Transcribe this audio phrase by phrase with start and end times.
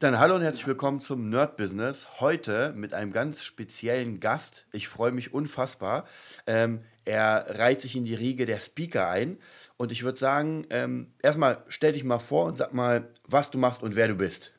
[0.00, 2.18] Dann hallo und herzlich willkommen zum Nerd Business.
[2.18, 4.66] Heute mit einem ganz speziellen Gast.
[4.72, 6.08] Ich freue mich unfassbar.
[6.48, 9.38] Ähm, er reiht sich in die Riege der Speaker ein.
[9.76, 13.58] Und ich würde sagen, ähm, erstmal stell dich mal vor und sag mal, was du
[13.58, 14.52] machst und wer du bist.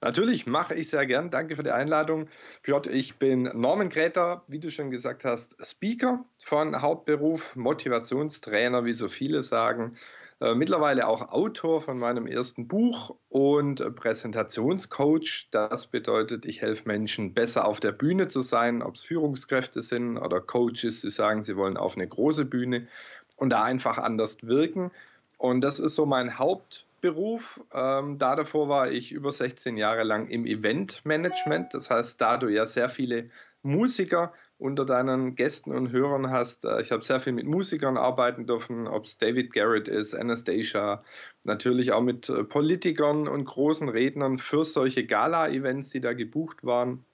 [0.00, 1.30] Natürlich mache ich sehr gern.
[1.30, 2.28] Danke für die Einladung.
[2.62, 8.94] Piotr, ich bin Norman Gräter, wie du schon gesagt hast, Speaker von Hauptberuf, Motivationstrainer, wie
[8.94, 9.98] so viele sagen.
[10.42, 15.46] Äh, mittlerweile auch Autor von meinem ersten Buch und Präsentationscoach.
[15.52, 20.18] Das bedeutet, ich helfe Menschen besser auf der Bühne zu sein, ob es Führungskräfte sind
[20.18, 22.88] oder Coaches, die sagen, sie wollen auf eine große Bühne
[23.36, 24.90] und da einfach anders wirken.
[25.38, 27.60] Und das ist so mein Haupt Beruf.
[27.72, 31.72] Ähm, da davor war ich über 16 Jahre lang im Eventmanagement.
[31.72, 33.30] Das heißt, da du ja sehr viele
[33.62, 36.64] Musiker unter deinen Gästen und Hörern hast.
[36.64, 41.04] Äh, ich habe sehr viel mit Musikern arbeiten dürfen, ob es David Garrett ist, Anastasia,
[41.44, 47.04] natürlich auch mit äh, Politikern und großen Rednern für solche Gala-Events, die da gebucht waren.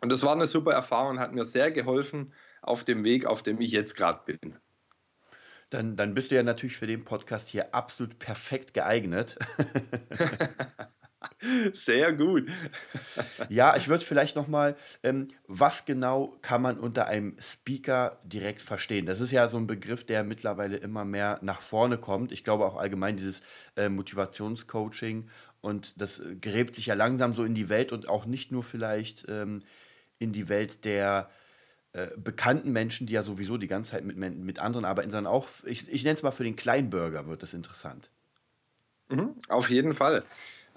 [0.00, 3.60] Und das war eine super Erfahrung, hat mir sehr geholfen auf dem Weg, auf dem
[3.60, 4.56] ich jetzt gerade bin.
[5.70, 9.36] Dann, dann bist du ja natürlich für den Podcast hier absolut perfekt geeignet.
[11.72, 12.48] Sehr gut.
[13.48, 18.62] ja, ich würde vielleicht noch mal, ähm, was genau kann man unter einem Speaker direkt
[18.62, 19.06] verstehen?
[19.06, 22.32] Das ist ja so ein Begriff, der mittlerweile immer mehr nach vorne kommt.
[22.32, 23.42] Ich glaube auch allgemein dieses
[23.76, 25.28] äh, Motivationscoaching
[25.60, 28.62] und das äh, gräbt sich ja langsam so in die Welt und auch nicht nur
[28.62, 29.62] vielleicht ähm,
[30.18, 31.30] in die Welt der
[31.92, 35.48] äh, bekannten Menschen, die ja sowieso die ganze Zeit mit, mit anderen arbeiten, sondern auch,
[35.64, 38.10] ich, ich nenne es mal für den Kleinbürger wird das interessant.
[39.08, 40.24] Mhm, auf jeden Fall.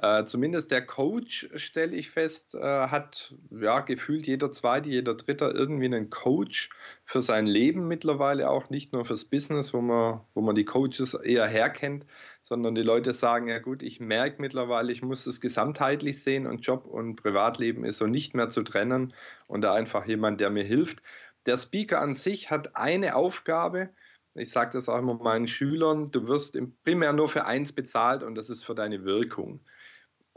[0.02, 5.48] Äh, zumindest der Coach, stelle ich fest, äh, hat ja gefühlt jeder zweite, jeder dritte
[5.54, 6.70] irgendwie einen Coach
[7.04, 11.16] für sein Leben mittlerweile auch, nicht nur fürs Business, wo man, wo man die Coaches
[11.16, 12.06] eher herkennt,
[12.44, 16.66] sondern die Leute sagen, ja gut, ich merke mittlerweile, ich muss es gesamtheitlich sehen und
[16.66, 19.14] Job und Privatleben ist so nicht mehr zu trennen
[19.48, 21.04] und da einfach jemand, der mir hilft.
[21.46, 23.90] Der Speaker an sich hat eine Aufgabe,
[24.34, 28.36] ich sage das auch immer meinen Schülern, du wirst primär nur für eins bezahlt und
[28.36, 29.60] das ist für deine Wirkung.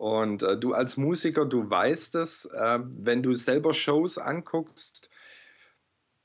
[0.02, 5.08] Und äh, du als Musiker, du weißt es, äh, wenn du selber Shows anguckst,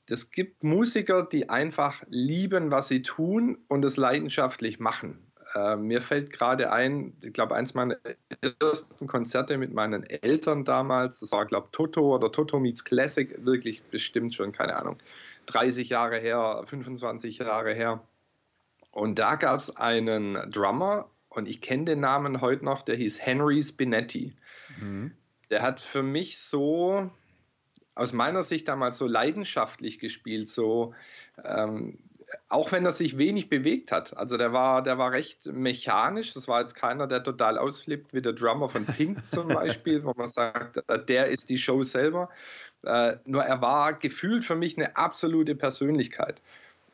[0.08, 5.30] es gibt Musiker, die einfach lieben, was sie tun und es leidenschaftlich machen.
[5.54, 7.96] Äh, mir fällt gerade ein, ich glaube, eins meiner
[8.60, 13.32] ersten Konzerte mit meinen Eltern damals, das war, glaube ich, Toto oder Toto Meets Classic,
[13.46, 14.98] wirklich bestimmt schon, keine Ahnung,
[15.46, 18.02] 30 Jahre her, 25 Jahre her.
[18.90, 23.24] Und da gab es einen Drummer, und ich kenne den Namen heute noch, der hieß
[23.24, 24.34] Henry Spinetti.
[24.80, 25.12] Mhm.
[25.50, 27.10] Der hat für mich so,
[27.94, 30.94] aus meiner Sicht damals so leidenschaftlich gespielt, so
[31.42, 31.98] ähm,
[32.48, 34.16] auch wenn er sich wenig bewegt hat.
[34.16, 36.34] Also der war, der war recht mechanisch.
[36.34, 40.12] Das war jetzt keiner, der total ausflippt, wie der Drummer von Pink zum Beispiel, wo
[40.14, 42.28] man sagt, äh, der ist die Show selber.
[42.84, 46.40] Äh, nur er war gefühlt für mich eine absolute Persönlichkeit.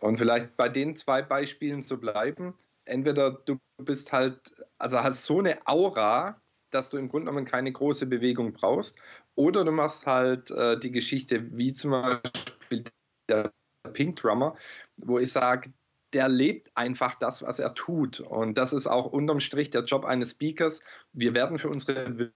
[0.01, 4.39] Und vielleicht bei den zwei Beispielen zu bleiben, entweder du bist halt,
[4.79, 6.41] also hast so eine Aura,
[6.71, 8.97] dass du im Grunde genommen keine große Bewegung brauchst,
[9.37, 12.85] oder du machst halt äh, die Geschichte wie zum Beispiel
[13.29, 13.53] der
[13.93, 14.57] Pink Drummer,
[14.99, 15.73] wo ich sage,
[16.13, 18.21] der lebt einfach das, was er tut.
[18.21, 20.81] Und das ist auch unterm Strich der Job eines Speakers.
[21.13, 22.31] Wir werden für unsere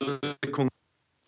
[0.00, 0.68] Wirkung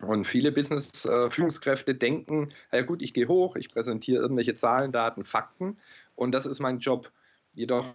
[0.03, 5.79] und viele Business-Führungskräfte denken, ja gut, ich gehe hoch, ich präsentiere irgendwelche Zahlen, Daten, Fakten
[6.15, 7.11] und das ist mein Job.
[7.55, 7.93] Jedoch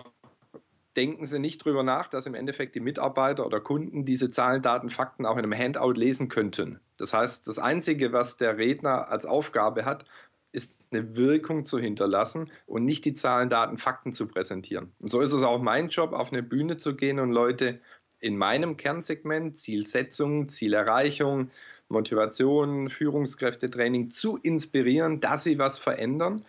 [0.95, 4.90] denken Sie nicht darüber nach, dass im Endeffekt die Mitarbeiter oder Kunden diese Zahlen, Daten,
[4.90, 6.79] Fakten auch in einem Handout lesen könnten.
[6.97, 10.06] Das heißt, das Einzige, was der Redner als Aufgabe hat,
[10.51, 14.91] ist eine Wirkung zu hinterlassen und nicht die Zahlen, Daten, Fakten zu präsentieren.
[15.01, 17.79] Und so ist es auch mein Job, auf eine Bühne zu gehen und Leute
[18.19, 21.51] in meinem Kernsegment, Zielsetzung, Zielerreichung,
[21.89, 26.45] Motivation, Führungskräftetraining zu inspirieren, dass sie was verändern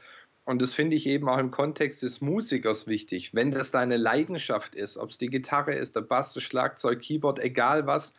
[0.49, 3.35] und das finde ich eben auch im Kontext des Musikers wichtig.
[3.35, 7.39] Wenn das deine Leidenschaft ist, ob es die Gitarre ist, der Bass, das Schlagzeug, Keyboard,
[7.39, 8.15] egal was,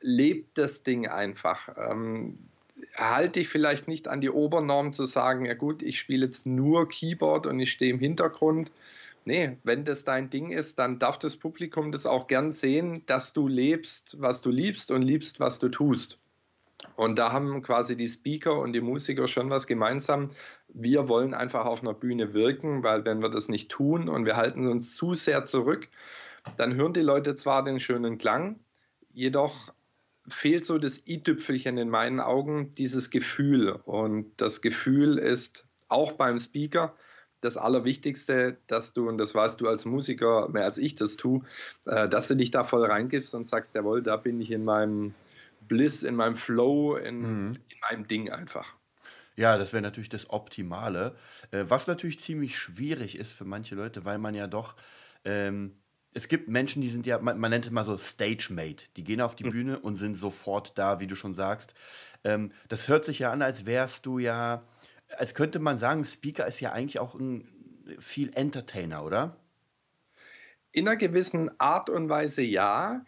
[0.00, 1.76] lebt das Ding einfach.
[1.76, 2.38] Ähm,
[2.94, 6.88] halte dich vielleicht nicht an die Obernorm zu sagen, ja gut, ich spiele jetzt nur
[6.88, 8.70] Keyboard und ich stehe im Hintergrund.
[9.24, 13.32] Nee, wenn das dein Ding ist, dann darf das Publikum das auch gern sehen, dass
[13.32, 16.20] du lebst, was du liebst und liebst, was du tust.
[16.94, 20.30] Und da haben quasi die Speaker und die Musiker schon was gemeinsam.
[20.68, 24.36] Wir wollen einfach auf einer Bühne wirken, weil wenn wir das nicht tun und wir
[24.36, 25.88] halten uns zu sehr zurück,
[26.56, 28.60] dann hören die Leute zwar den schönen Klang,
[29.12, 29.72] jedoch
[30.28, 33.70] fehlt so das i-Tüpfelchen in meinen Augen, dieses Gefühl.
[33.84, 36.94] Und das Gefühl ist auch beim Speaker
[37.40, 41.42] das Allerwichtigste, dass du, und das weißt du als Musiker mehr als ich das tue,
[41.86, 45.14] äh, dass du dich da voll reingibst und sagst, jawohl, da bin ich in meinem
[45.68, 47.54] Bliss, in meinem Flow, in, mhm.
[47.68, 48.74] in meinem Ding einfach.
[49.36, 51.16] Ja, das wäre natürlich das Optimale.
[51.50, 54.76] Äh, was natürlich ziemlich schwierig ist für manche Leute, weil man ja doch
[55.24, 55.76] ähm,
[56.16, 58.86] es gibt Menschen, die sind ja, man, man nennt es mal so Stage-Mate.
[58.96, 59.50] Die gehen auf die mhm.
[59.50, 61.74] Bühne und sind sofort da, wie du schon sagst.
[62.24, 64.62] Ähm, das hört sich ja an, als wärst du ja,
[65.18, 67.46] als könnte man sagen, Speaker ist ja eigentlich auch ein
[67.98, 69.36] viel Entertainer, oder?
[70.72, 73.04] In einer gewissen Art und Weise ja.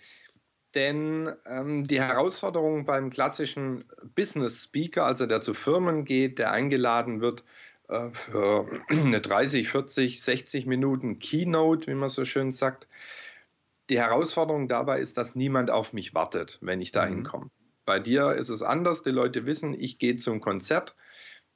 [0.75, 3.85] Denn ähm, die Herausforderung beim klassischen
[4.15, 7.43] Business Speaker, also der zu Firmen geht, der eingeladen wird,
[7.89, 12.87] äh, für eine 30, 40, 60 Minuten Keynote, wie man so schön sagt.
[13.89, 17.15] Die Herausforderung dabei ist, dass niemand auf mich wartet, wenn ich da mhm.
[17.15, 17.51] hinkomme.
[17.87, 19.03] Bei dir ist es anders.
[19.03, 20.95] Die Leute wissen, ich gehe zum Konzert.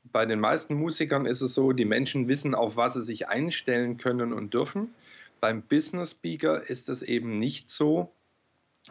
[0.05, 3.99] Bei den meisten Musikern ist es so, die Menschen wissen, auf was sie sich einstellen
[3.99, 4.95] können und dürfen.
[5.41, 8.15] Beim Business Speaker ist es eben nicht so.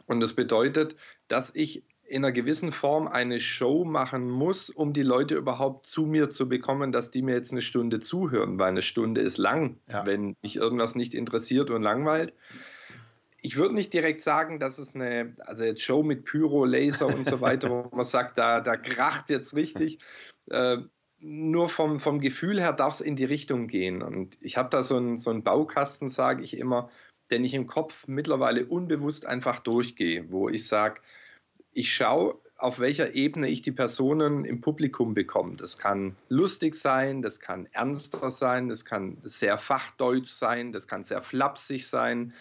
[0.05, 0.95] Und das bedeutet,
[1.27, 6.05] dass ich in einer gewissen Form eine Show machen muss, um die Leute überhaupt zu
[6.05, 9.77] mir zu bekommen, dass die mir jetzt eine Stunde zuhören, weil eine Stunde ist lang,
[9.89, 10.05] ja.
[10.05, 12.33] wenn mich irgendwas nicht interessiert und langweilt.
[13.41, 17.25] Ich würde nicht direkt sagen, dass es eine, also jetzt Show mit Pyro, Laser und
[17.25, 19.99] so weiter, wo man sagt, da, da kracht jetzt richtig.
[20.49, 20.79] Äh,
[21.19, 24.01] nur vom, vom Gefühl her darf es in die Richtung gehen.
[24.01, 26.89] Und ich habe da so einen, so einen Baukasten, sage ich immer,
[27.31, 31.01] den ich im Kopf mittlerweile unbewusst einfach durchgehe, wo ich sage,
[31.73, 35.55] ich schaue, auf welcher Ebene ich die Personen im Publikum bekomme.
[35.55, 41.03] Das kann lustig sein, das kann ernster sein, das kann sehr fachdeutsch sein, das kann
[41.03, 42.33] sehr flapsig sein.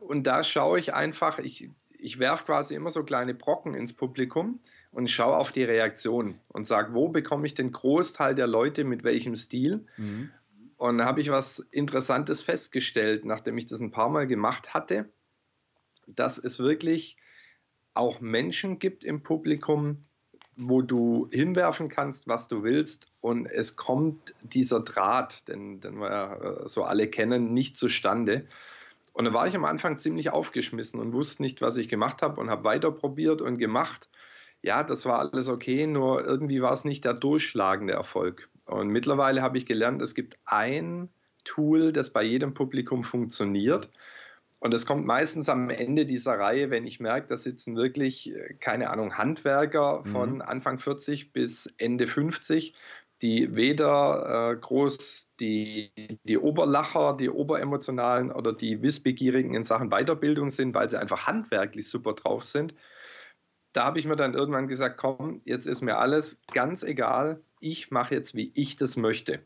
[0.00, 4.58] Und da schaue ich einfach, ich, ich werfe quasi immer so kleine Brocken ins Publikum
[4.90, 9.04] und schaue auf die Reaktion und sage, wo bekomme ich den Großteil der Leute mit
[9.04, 9.86] welchem Stil?
[9.98, 10.30] Mhm.
[10.78, 15.10] Und da habe ich was Interessantes festgestellt, nachdem ich das ein paar Mal gemacht hatte,
[16.06, 17.16] dass es wirklich
[17.94, 20.04] auch Menschen gibt im Publikum,
[20.56, 26.62] wo du hinwerfen kannst, was du willst und es kommt dieser Draht, den, den wir
[26.66, 28.46] so alle kennen, nicht zustande.
[29.12, 32.40] Und da war ich am Anfang ziemlich aufgeschmissen und wusste nicht, was ich gemacht habe
[32.40, 34.08] und habe weiter probiert und gemacht.
[34.62, 38.48] Ja, das war alles okay, nur irgendwie war es nicht der durchschlagende Erfolg.
[38.68, 41.08] Und mittlerweile habe ich gelernt, es gibt ein
[41.44, 43.90] Tool, das bei jedem Publikum funktioniert.
[44.60, 48.54] Und das kommt meistens am Ende dieser Reihe, wenn ich merke, da sitzen wirklich, äh,
[48.60, 50.42] keine Ahnung, Handwerker von mhm.
[50.42, 52.74] Anfang 40 bis Ende 50,
[53.22, 55.92] die weder äh, groß die,
[56.24, 61.88] die Oberlacher, die Oberemotionalen oder die Wissbegierigen in Sachen Weiterbildung sind, weil sie einfach handwerklich
[61.88, 62.74] super drauf sind.
[63.72, 67.90] Da habe ich mir dann irgendwann gesagt, komm, jetzt ist mir alles ganz egal, ich
[67.90, 69.40] mache jetzt, wie ich das möchte.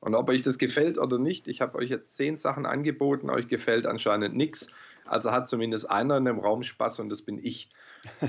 [0.00, 3.48] Und ob euch das gefällt oder nicht, ich habe euch jetzt zehn Sachen angeboten, euch
[3.48, 4.68] gefällt anscheinend nichts.
[5.04, 7.70] Also hat zumindest einer in dem Raum Spaß und das bin ich.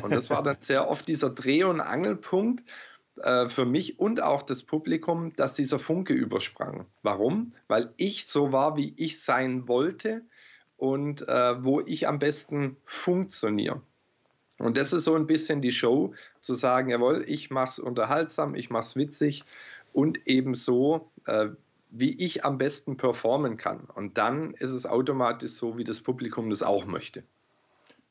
[0.01, 2.63] Und das war dann sehr oft dieser Dreh- und Angelpunkt
[3.21, 6.85] äh, für mich und auch das Publikum, dass dieser Funke übersprang.
[7.03, 7.53] Warum?
[7.67, 10.23] Weil ich so war, wie ich sein wollte
[10.77, 13.81] und äh, wo ich am besten funktioniere.
[14.59, 18.55] Und das ist so ein bisschen die Show, zu sagen, jawohl, ich mache es unterhaltsam,
[18.55, 19.45] ich mache es witzig
[19.93, 21.47] und ebenso, äh,
[21.89, 23.85] wie ich am besten performen kann.
[23.95, 27.23] Und dann ist es automatisch so, wie das Publikum das auch möchte.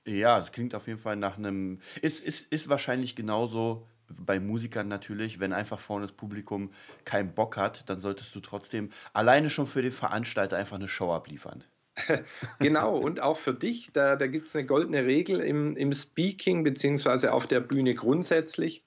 [0.05, 1.81] Ja, es klingt auf jeden Fall nach einem.
[2.01, 6.73] Ist, ist, ist wahrscheinlich genauso bei Musikern natürlich, wenn einfach vorne das Publikum
[7.05, 11.13] keinen Bock hat, dann solltest du trotzdem alleine schon für den Veranstalter einfach eine Show
[11.13, 11.63] abliefern.
[12.59, 16.65] genau, und auch für dich, da, da gibt es eine goldene Regel im, im Speaking
[16.65, 18.85] beziehungsweise auf der Bühne grundsätzlich.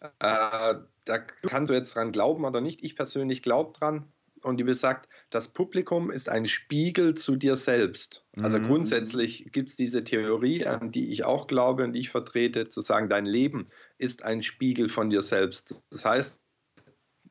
[0.00, 2.84] Äh, da kannst du jetzt dran glauben oder nicht.
[2.84, 4.12] Ich persönlich glaube dran.
[4.42, 8.26] Und die besagt, das Publikum ist ein Spiegel zu dir selbst.
[8.42, 8.64] Also mhm.
[8.64, 12.82] grundsätzlich gibt es diese Theorie, an die ich auch glaube und die ich vertrete, zu
[12.82, 15.82] sagen, dein Leben ist ein Spiegel von dir selbst.
[15.88, 16.43] Das heißt,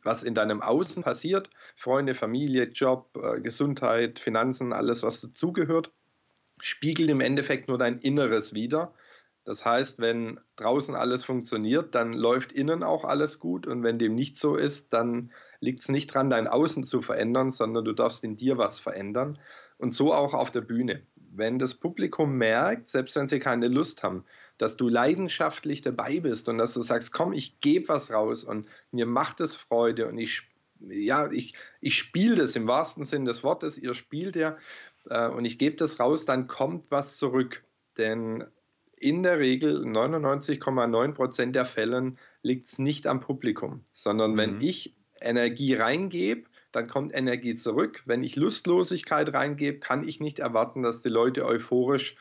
[0.03, 5.91] was in deinem Außen passiert, Freunde, Familie, Job, äh, Gesundheit, Finanzen, alles, was dazugehört,
[6.59, 8.93] spiegelt im Endeffekt nur dein Inneres wieder.
[9.45, 13.67] Das heißt, wenn draußen alles funktioniert, dann läuft innen auch alles gut.
[13.67, 17.51] Und wenn dem nicht so ist, dann liegt es nicht dran, dein Außen zu verändern,
[17.51, 19.39] sondern du darfst in dir was verändern.
[19.77, 21.05] Und so auch auf der Bühne.
[21.15, 24.23] Wenn das Publikum merkt, selbst wenn sie keine Lust haben,
[24.63, 28.65] dass du leidenschaftlich dabei bist und dass du sagst, komm, ich gebe was raus und
[28.91, 30.43] mir macht es Freude und ich,
[30.79, 34.57] ja, ich, ich spiele das im wahrsten Sinn des Wortes, ihr spielt ja
[35.09, 37.65] äh, und ich gebe das raus, dann kommt was zurück.
[37.97, 38.45] Denn
[38.95, 44.37] in der Regel 99,9 Prozent der Fällen liegt es nicht am Publikum, sondern mhm.
[44.37, 48.01] wenn ich Energie reingebe, dann kommt Energie zurück.
[48.05, 52.15] Wenn ich Lustlosigkeit reingebe, kann ich nicht erwarten, dass die Leute euphorisch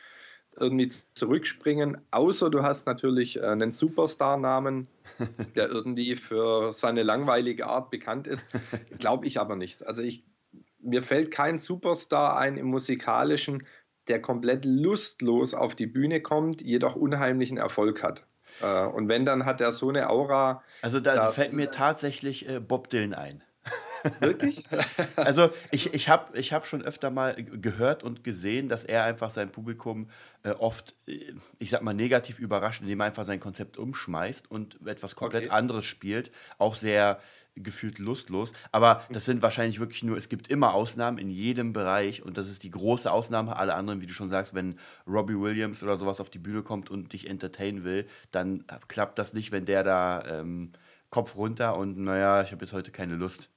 [0.57, 4.87] irgendwie zurückspringen, außer du hast natürlich äh, einen Superstar-Namen,
[5.55, 8.45] der irgendwie für seine langweilige Art bekannt ist.
[8.99, 9.85] Glaube ich aber nicht.
[9.85, 10.23] Also ich,
[10.79, 13.65] mir fällt kein Superstar ein im musikalischen,
[14.07, 18.25] der komplett lustlos auf die Bühne kommt, jedoch unheimlichen Erfolg hat.
[18.61, 20.63] Äh, und wenn, dann hat er so eine Aura.
[20.81, 23.43] Also da fällt mir tatsächlich äh, Bob Dylan ein.
[24.19, 24.63] Wirklich?
[25.15, 29.29] also ich, ich habe ich hab schon öfter mal gehört und gesehen, dass er einfach
[29.29, 30.09] sein Publikum
[30.43, 34.85] äh, oft, äh, ich sag mal, negativ überrascht, indem er einfach sein Konzept umschmeißt und
[34.85, 35.53] etwas komplett okay.
[35.53, 36.31] anderes spielt.
[36.57, 37.19] Auch sehr
[37.55, 38.53] gefühlt lustlos.
[38.71, 42.49] Aber das sind wahrscheinlich wirklich nur, es gibt immer Ausnahmen in jedem Bereich und das
[42.49, 43.55] ist die große Ausnahme.
[43.55, 46.89] Alle anderen, wie du schon sagst, wenn Robbie Williams oder sowas auf die Bühne kommt
[46.89, 50.71] und dich entertainen will, dann klappt das nicht, wenn der da ähm,
[51.09, 53.49] Kopf runter und naja, ich habe jetzt heute keine Lust.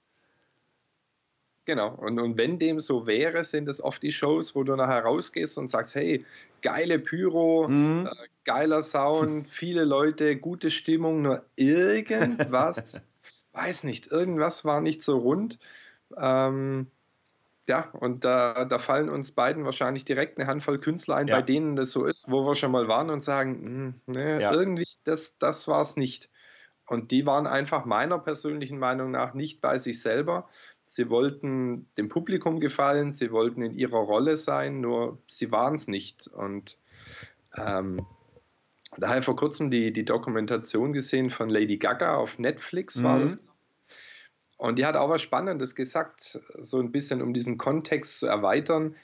[1.67, 1.91] Genau.
[1.97, 5.59] Und, und wenn dem so wäre, sind es oft die Shows, wo du nachher rausgehst
[5.59, 6.25] und sagst, hey,
[6.63, 8.07] geile Pyro, mhm.
[8.07, 13.05] äh, geiler Sound, viele Leute, gute Stimmung, nur irgendwas,
[13.53, 15.59] weiß nicht, irgendwas war nicht so rund.
[16.17, 16.87] Ähm,
[17.67, 21.35] ja, und da, da fallen uns beiden wahrscheinlich direkt eine Handvoll Künstler ein, ja.
[21.35, 24.53] bei denen das so ist, wo wir schon mal waren und sagen, hm, ne, ja.
[24.53, 26.31] irgendwie, das, das war es nicht.
[26.87, 30.49] Und die waren einfach meiner persönlichen Meinung nach nicht bei sich selber
[30.87, 35.89] Sie wollten dem Publikum gefallen, sie wollten in ihrer Rolle sein, nur sie waren es
[35.89, 36.29] nicht.
[36.29, 36.79] Und
[37.57, 38.07] ähm,
[38.97, 43.19] da habe ich vor kurzem die, die Dokumentation gesehen von Lady Gaga auf Netflix, war
[43.19, 43.23] mhm.
[43.23, 43.39] das.
[44.59, 48.95] Und die hat auch was Spannendes gesagt, so ein bisschen um diesen Kontext zu erweitern,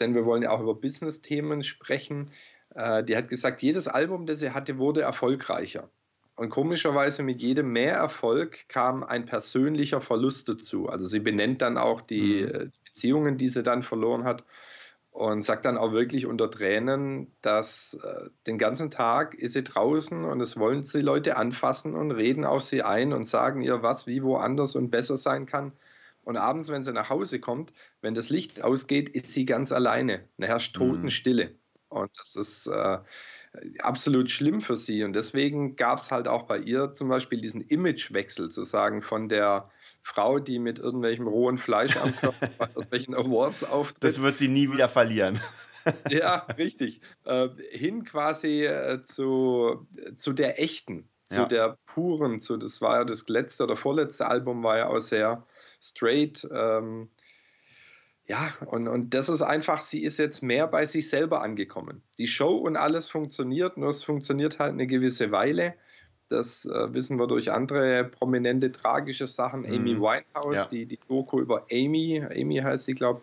[0.00, 2.30] denn wir wollen ja auch über Business-Themen sprechen.
[2.74, 5.88] Äh, die hat gesagt, jedes Album, das sie hatte, wurde erfolgreicher.
[6.38, 10.88] Und komischerweise mit jedem Mehrerfolg kam ein persönlicher Verlust dazu.
[10.88, 12.72] Also sie benennt dann auch die mhm.
[12.84, 14.44] Beziehungen, die sie dann verloren hat
[15.10, 20.24] und sagt dann auch wirklich unter Tränen, dass äh, den ganzen Tag ist sie draußen
[20.24, 24.06] und es wollen sie Leute anfassen und reden auf sie ein und sagen ihr, was
[24.06, 25.72] wie woanders und besser sein kann.
[26.22, 30.28] Und abends, wenn sie nach Hause kommt, wenn das Licht ausgeht, ist sie ganz alleine.
[30.36, 30.90] Da herrscht mhm.
[30.90, 31.56] Totenstille.
[31.88, 32.98] Und das ist äh,
[33.80, 35.04] absolut schlimm für sie.
[35.04, 39.28] Und deswegen gab es halt auch bei ihr zum Beispiel diesen Imagewechsel, zu sagen, von
[39.28, 39.70] der
[40.02, 44.04] Frau, die mit irgendwelchem rohen Fleisch am Körper bei irgendwelchen Awards auftritt.
[44.04, 45.40] Das wird sie nie wieder verlieren.
[46.10, 47.00] ja, richtig.
[47.24, 49.86] Äh, hin quasi äh, zu,
[50.16, 51.46] zu der echten, zu ja.
[51.46, 55.46] der puren, zu, das war ja das letzte oder vorletzte Album, war ja auch sehr
[55.80, 56.46] straight.
[56.50, 57.08] Ähm,
[58.28, 62.02] ja, und, und das ist einfach, sie ist jetzt mehr bei sich selber angekommen.
[62.18, 65.74] Die Show und alles funktioniert, nur es funktioniert halt eine gewisse Weile.
[66.28, 69.60] Das äh, wissen wir durch andere prominente, tragische Sachen.
[69.60, 69.74] Mhm.
[69.74, 70.66] Amy Winehouse, ja.
[70.66, 73.22] die, die Doku über Amy, Amy heißt sie, glaube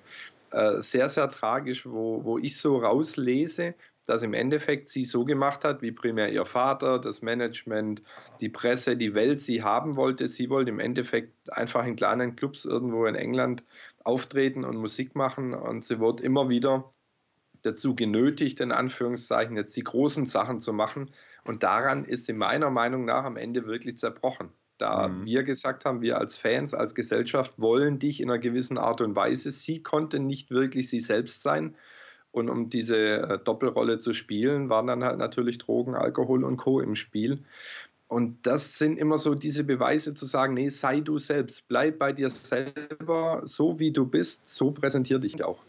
[0.50, 3.76] äh, sehr, sehr tragisch, wo, wo ich so rauslese,
[4.08, 8.02] dass im Endeffekt sie so gemacht hat, wie primär ihr Vater, das Management,
[8.40, 10.28] die Presse, die Welt sie haben wollte.
[10.28, 13.64] Sie wollte im Endeffekt einfach in kleinen Clubs irgendwo in England
[14.06, 16.94] auftreten und Musik machen und sie wird immer wieder
[17.64, 21.12] dazu genötigt, in Anführungszeichen, jetzt die großen Sachen zu machen.
[21.44, 24.52] Und daran ist sie meiner Meinung nach am Ende wirklich zerbrochen.
[24.78, 25.26] Da mhm.
[25.26, 29.16] wir gesagt haben, wir als Fans, als Gesellschaft wollen dich in einer gewissen Art und
[29.16, 29.52] Weise.
[29.52, 31.76] Sie konnte nicht wirklich sie selbst sein.
[32.32, 36.82] Und um diese äh, Doppelrolle zu spielen, waren dann halt natürlich Drogen, Alkohol und Co.
[36.82, 37.46] im Spiel.
[38.16, 42.14] Und das sind immer so diese Beweise zu sagen, nee, sei du selbst, bleib bei
[42.14, 45.60] dir selber, so wie du bist, so präsentier dich auch.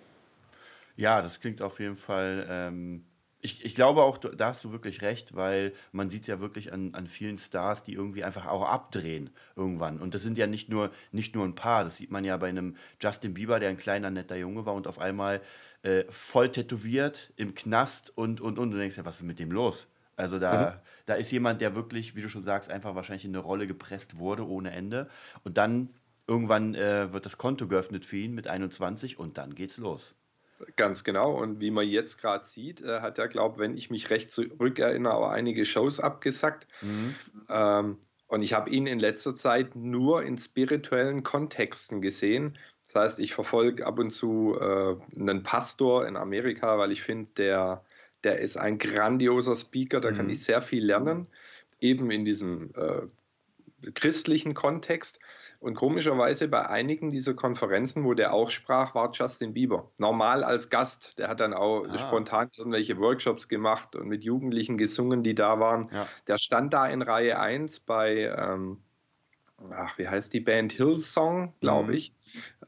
[0.94, 2.46] Ja, das klingt auf jeden Fall.
[2.48, 3.04] Ähm,
[3.40, 6.72] ich, ich glaube auch, da hast du wirklich recht, weil man sieht es ja wirklich
[6.72, 9.98] an, an vielen Stars, die irgendwie einfach auch abdrehen irgendwann.
[9.98, 11.82] Und das sind ja nicht nur, nicht nur ein paar.
[11.82, 14.86] Das sieht man ja bei einem Justin Bieber, der ein kleiner, netter Junge war und
[14.86, 15.42] auf einmal
[15.82, 18.70] äh, voll tätowiert im Knast und, und, und.
[18.70, 19.88] Du denkst ja, was ist mit dem los?
[20.16, 20.88] Also da, mhm.
[21.06, 24.18] da ist jemand, der wirklich, wie du schon sagst, einfach wahrscheinlich in eine Rolle gepresst
[24.18, 25.08] wurde ohne Ende.
[25.44, 25.90] Und dann
[26.26, 30.14] irgendwann äh, wird das Konto geöffnet für ihn mit 21 und dann geht's los.
[30.76, 31.34] Ganz genau.
[31.34, 35.14] Und wie man jetzt gerade sieht, äh, hat er, glaube wenn ich mich recht zurückerinnere,
[35.14, 36.66] auch einige Shows abgesackt.
[36.80, 37.14] Mhm.
[37.48, 42.58] Ähm, und ich habe ihn in letzter Zeit nur in spirituellen Kontexten gesehen.
[42.84, 47.30] Das heißt, ich verfolge ab und zu äh, einen Pastor in Amerika, weil ich finde,
[47.36, 47.84] der
[48.26, 50.16] der ist ein grandioser Speaker, da mhm.
[50.16, 51.28] kann ich sehr viel lernen,
[51.80, 55.20] eben in diesem äh, christlichen Kontext.
[55.60, 59.90] Und komischerweise bei einigen dieser Konferenzen, wo der auch sprach, war Justin Bieber.
[59.96, 61.18] Normal als Gast.
[61.20, 61.98] Der hat dann auch ah.
[61.98, 65.88] spontan irgendwelche Workshops gemacht und mit Jugendlichen gesungen, die da waren.
[65.92, 66.08] Ja.
[66.26, 68.82] Der stand da in Reihe 1 bei, ähm,
[69.72, 70.72] ach, wie heißt die Band?
[70.72, 71.94] Hillsong, glaube mhm.
[71.94, 72.14] ich.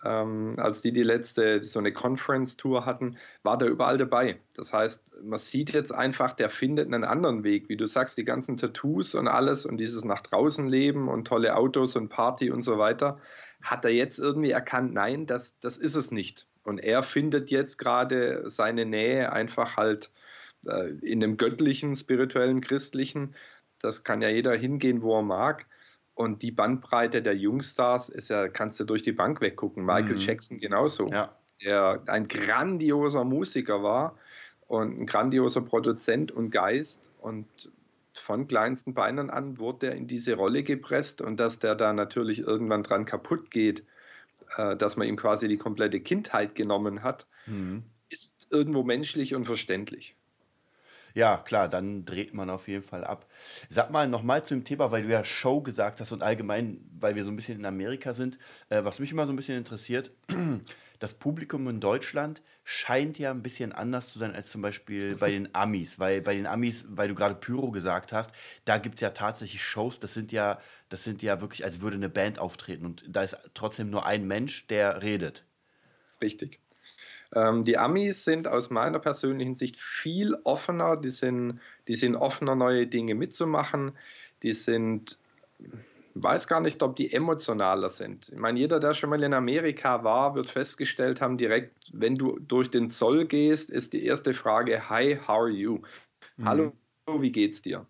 [0.04, 4.40] Ähm, als die die letzte, so eine Conference-Tour hatten, war der überall dabei.
[4.54, 7.68] Das heißt, man sieht jetzt einfach, der findet einen anderen Weg.
[7.68, 11.56] Wie du sagst, die ganzen Tattoos und alles und dieses nach draußen leben und tolle
[11.56, 13.18] Autos und Party und so weiter,
[13.60, 16.46] hat er jetzt irgendwie erkannt, nein, das, das ist es nicht.
[16.64, 20.10] Und er findet jetzt gerade seine Nähe einfach halt
[20.66, 23.34] äh, in dem göttlichen, spirituellen, christlichen.
[23.80, 25.66] Das kann ja jeder hingehen, wo er mag.
[26.18, 29.84] Und die Bandbreite der Jungstars ist ja, kannst du durch die Bank weggucken.
[29.84, 30.18] Michael mhm.
[30.18, 31.06] Jackson genauso.
[31.06, 31.32] Ja.
[31.64, 34.18] Der ein grandioser Musiker war
[34.66, 37.12] und ein grandioser Produzent und Geist.
[37.20, 37.46] Und
[38.14, 42.40] von kleinsten Beinen an wurde er in diese Rolle gepresst und dass der da natürlich
[42.40, 43.84] irgendwann dran kaputt geht,
[44.56, 47.84] äh, dass man ihm quasi die komplette Kindheit genommen hat, mhm.
[48.08, 50.16] ist irgendwo menschlich und verständlich.
[51.14, 53.26] Ja, klar, dann dreht man auf jeden Fall ab.
[53.68, 57.24] Sag mal nochmal zum Thema, weil du ja Show gesagt hast und allgemein, weil wir
[57.24, 58.38] so ein bisschen in Amerika sind,
[58.68, 60.10] äh, was mich immer so ein bisschen interessiert,
[60.98, 65.30] das Publikum in Deutschland scheint ja ein bisschen anders zu sein als zum Beispiel bei
[65.30, 68.32] den Amis, weil bei den Amis, weil du gerade Pyro gesagt hast,
[68.64, 71.96] da gibt es ja tatsächlich Shows, das sind ja, das sind ja wirklich, als würde
[71.96, 75.44] eine Band auftreten und da ist trotzdem nur ein Mensch, der redet.
[76.20, 76.60] Richtig.
[77.34, 82.54] Ähm, die Amis sind aus meiner persönlichen Sicht viel offener, die sind, die sind offener,
[82.54, 83.92] neue Dinge mitzumachen,
[84.42, 85.18] die sind,
[86.14, 88.30] weiß gar nicht, ob die emotionaler sind.
[88.30, 92.38] Ich meine, jeder, der schon mal in Amerika war, wird festgestellt haben, direkt, wenn du
[92.38, 95.82] durch den Zoll gehst, ist die erste Frage, hi, how are you?
[96.36, 96.44] Mhm.
[96.46, 96.72] Hallo,
[97.18, 97.86] wie geht's dir?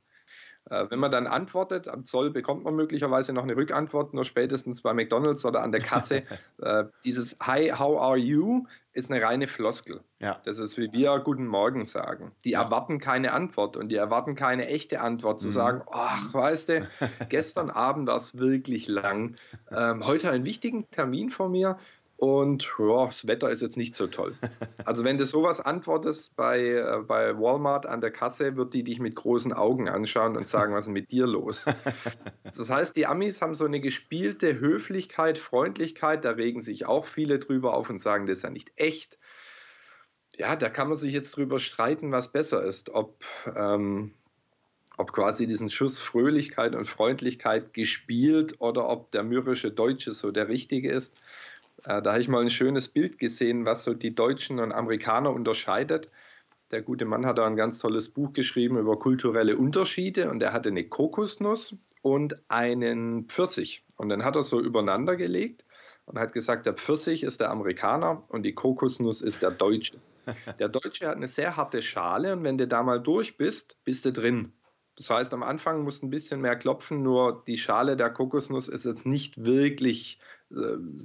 [0.70, 4.82] Äh, wenn man dann antwortet, am Zoll bekommt man möglicherweise noch eine Rückantwort, nur spätestens
[4.82, 6.22] bei McDonalds oder an der Kasse.
[6.60, 10.00] Äh, dieses Hi, how are you ist eine reine Floskel.
[10.18, 10.40] Ja.
[10.44, 12.32] Das ist wie wir Guten Morgen sagen.
[12.44, 12.62] Die ja.
[12.64, 15.52] erwarten keine Antwort und die erwarten keine echte Antwort zu mhm.
[15.52, 16.88] sagen, ach, weißt du,
[17.28, 19.37] gestern Abend war es wirklich lang.
[19.70, 21.78] Ähm, heute einen wichtigen Termin vor mir
[22.18, 24.34] und ja, das Wetter ist jetzt nicht so toll.
[24.84, 28.98] Also wenn du sowas antwortest bei, äh, bei Walmart an der Kasse, wird die dich
[28.98, 31.64] mit großen Augen anschauen und sagen, was ist mit dir los?
[32.56, 37.38] Das heißt, die Amis haben so eine gespielte Höflichkeit, Freundlichkeit, da regen sich auch viele
[37.38, 39.16] drüber auf und sagen, das ist ja nicht echt.
[40.36, 44.10] Ja, da kann man sich jetzt drüber streiten, was besser ist, ob, ähm,
[44.97, 50.49] ob quasi diesen Schuss Fröhlichkeit und Freundlichkeit gespielt oder ob der mürrische Deutsche so der
[50.49, 51.14] richtige ist.
[51.84, 55.32] Äh, da habe ich mal ein schönes Bild gesehen, was so die Deutschen und Amerikaner
[55.32, 56.10] unterscheidet.
[56.71, 60.52] Der gute Mann hat da ein ganz tolles Buch geschrieben über kulturelle Unterschiede und er
[60.52, 63.84] hatte eine Kokosnuss und einen Pfirsich.
[63.97, 65.64] Und dann hat er so übereinander gelegt
[66.04, 69.99] und hat gesagt, der Pfirsich ist der Amerikaner und die Kokosnuss ist der Deutsche.
[70.58, 74.04] Der Deutsche hat eine sehr harte Schale und wenn du da mal durch bist, bist
[74.04, 74.52] du drin.
[74.99, 78.69] Das heißt, am Anfang musst du ein bisschen mehr klopfen, nur die Schale der Kokosnuss
[78.69, 80.19] ist jetzt nicht wirklich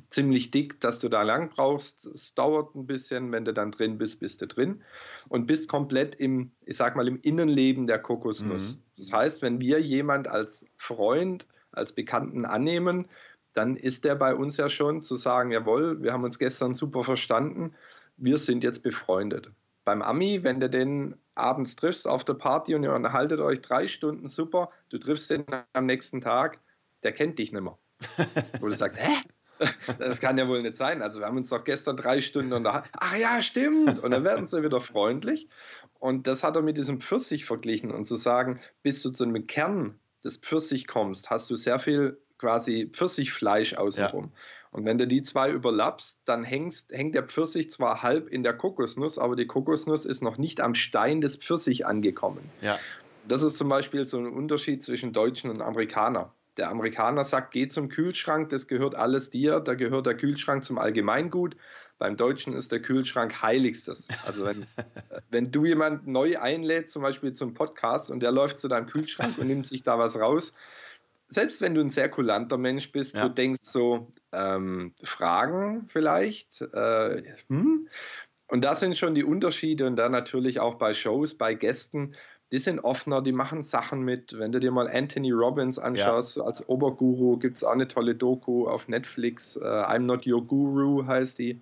[0.10, 2.06] ziemlich dick, dass du da lang brauchst.
[2.06, 4.82] Es dauert ein bisschen, wenn du dann drin bist, bist du drin
[5.28, 8.76] und bist komplett im, ich sag mal, im Innenleben der Kokosnuss.
[8.76, 8.82] Mhm.
[8.98, 13.08] Das heißt, wenn wir jemand als Freund, als Bekannten annehmen,
[13.52, 17.04] dann ist der bei uns ja schon zu sagen, jawohl, wir haben uns gestern super
[17.04, 17.74] verstanden,
[18.18, 19.52] wir sind jetzt befreundet.
[19.84, 23.88] Beim Ami, wenn du den abends triffst auf der Party und ihr unterhaltet euch drei
[23.88, 26.60] Stunden super, du triffst den am nächsten Tag,
[27.04, 27.78] der kennt dich nicht mehr.
[28.60, 29.18] Wo du sagst, hä?
[30.00, 31.02] Das kann ja wohl nicht sein.
[31.02, 32.90] Also wir haben uns doch gestern drei Stunden unterhalten.
[33.00, 34.00] Ach ja, stimmt.
[34.00, 35.48] Und dann werden sie wieder freundlich.
[36.00, 37.92] Und das hat er mit diesem Pfirsich verglichen.
[37.92, 42.20] Und zu sagen, bis du zu einem Kern des Pfirsich kommst, hast du sehr viel
[42.38, 44.26] quasi Pfirsichfleisch außenrum.
[44.26, 44.40] Ja.
[44.72, 48.54] Und wenn du die zwei überlappst, dann hängst, hängt der Pfirsich zwar halb in der
[48.54, 52.50] Kokosnuss, aber die Kokosnuss ist noch nicht am Stein des Pfirsich angekommen.
[52.60, 52.80] Ja.
[53.28, 56.32] Das ist zum Beispiel so ein Unterschied zwischen Deutschen und Amerikanern.
[56.58, 60.78] Der Amerikaner sagt, geh zum Kühlschrank, das gehört alles dir, da gehört der Kühlschrank zum
[60.78, 61.56] Allgemeingut.
[61.98, 64.08] Beim Deutschen ist der Kühlschrank heiligstes.
[64.26, 64.66] Also wenn,
[65.30, 69.38] wenn du jemanden neu einlädst, zum Beispiel zum Podcast, und der läuft zu deinem Kühlschrank
[69.38, 70.54] und nimmt sich da was raus,
[71.30, 73.24] selbst wenn du ein sehr kulanter Mensch bist, ja.
[73.24, 77.88] du denkst so, ähm, Fragen vielleicht, äh, hm?
[78.48, 82.14] Und das sind schon die Unterschiede und dann natürlich auch bei Shows, bei Gästen
[82.52, 84.38] die sind offener, die machen Sachen mit.
[84.38, 86.44] Wenn du dir mal Anthony Robbins anschaust, ja.
[86.44, 89.58] als Oberguru, gibt es auch eine tolle Doku auf Netflix.
[89.58, 91.62] Uh, I'm Not Your Guru heißt die,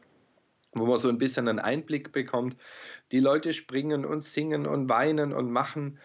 [0.73, 2.57] wo man so ein bisschen einen Einblick bekommt.
[3.11, 5.99] Die Leute springen und singen und weinen und machen.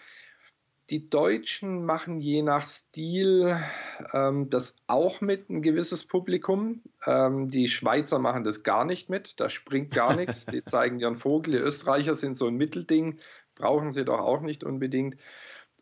[0.91, 3.59] Die Deutschen machen je nach Stil
[4.12, 6.83] ähm, das auch mit ein gewisses Publikum.
[7.05, 10.47] Ähm, die Schweizer machen das gar nicht mit, da springt gar nichts.
[10.47, 11.55] Die zeigen ihren Vogel.
[11.55, 13.19] Die Österreicher sind so ein Mittelding
[13.57, 15.16] brauchen sie doch auch nicht unbedingt.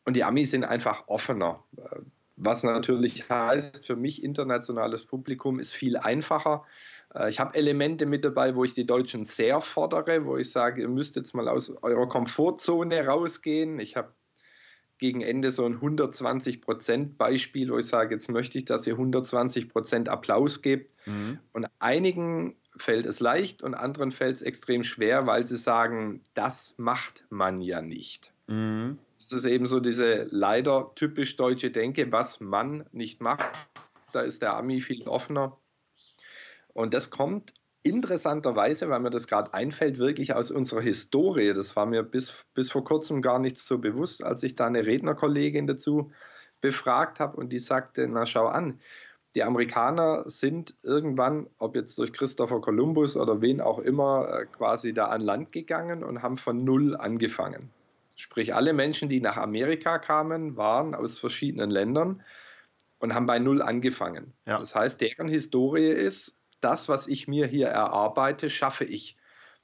[0.05, 1.63] Und die Amis sind einfach offener.
[2.37, 6.65] Was natürlich heißt, für mich internationales Publikum ist viel einfacher.
[7.15, 10.83] Äh, ich habe Elemente mit dabei, wo ich die Deutschen sehr fordere, wo ich sage,
[10.83, 13.79] ihr müsst jetzt mal aus eurer Komfortzone rausgehen.
[13.79, 14.13] Ich habe
[14.99, 20.09] gegen Ende so ein 120% Beispiel, wo ich sage, jetzt möchte ich, dass ihr 120%
[20.09, 20.95] Applaus gebt.
[21.07, 21.39] Mhm.
[21.53, 26.75] Und einigen fällt es leicht und anderen fällt es extrem schwer, weil sie sagen, das
[26.77, 28.33] macht man ja nicht.
[28.47, 28.99] Mhm.
[29.19, 33.45] Das ist eben so diese leider typisch deutsche Denke, was man nicht macht.
[34.13, 35.57] Da ist der Ami viel offener.
[36.75, 41.53] Und das kommt interessanterweise, weil mir das gerade einfällt, wirklich aus unserer Historie.
[41.55, 44.85] Das war mir bis, bis vor kurzem gar nicht so bewusst, als ich da eine
[44.85, 46.11] Rednerkollegin dazu
[46.61, 48.81] befragt habe und die sagte, na schau an,
[49.35, 54.95] die Amerikaner sind irgendwann, ob jetzt durch Christopher Columbus oder wen auch immer, äh, quasi
[54.95, 57.71] da an Land gegangen und haben von Null angefangen.
[58.17, 62.23] Sprich, alle Menschen, die nach Amerika kamen, waren aus verschiedenen Ländern
[63.01, 64.33] und haben bei Null angefangen.
[64.47, 64.59] Ja.
[64.59, 69.19] Das heißt, deren Historie ist, das, was ich mir hier erarbeite, schaffe ich.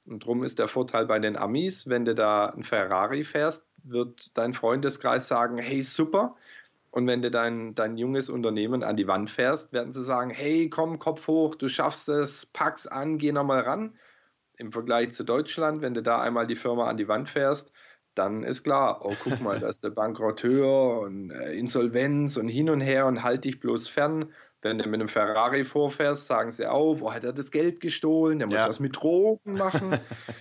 [0.05, 4.37] Und darum ist der Vorteil bei den Amis, wenn du da ein Ferrari fährst, wird
[4.37, 6.35] dein Freundeskreis sagen, hey, super.
[6.91, 10.69] Und wenn du dein, dein junges Unternehmen an die Wand fährst, werden sie sagen, hey,
[10.69, 13.95] komm, Kopf hoch, du schaffst es, pack's an, geh nochmal ran.
[14.57, 17.71] Im Vergleich zu Deutschland, wenn du da einmal die Firma an die Wand fährst,
[18.13, 22.69] dann ist klar, oh, guck mal, da ist der Bankrotteur und äh, Insolvenz und hin
[22.69, 24.33] und her und halt dich bloß fern.
[24.61, 28.39] Wenn du mit einem Ferrari vorfährst, sagen sie auch, wo hat er das Geld gestohlen?
[28.39, 28.67] Der muss ja.
[28.67, 29.97] was mit Drogen machen.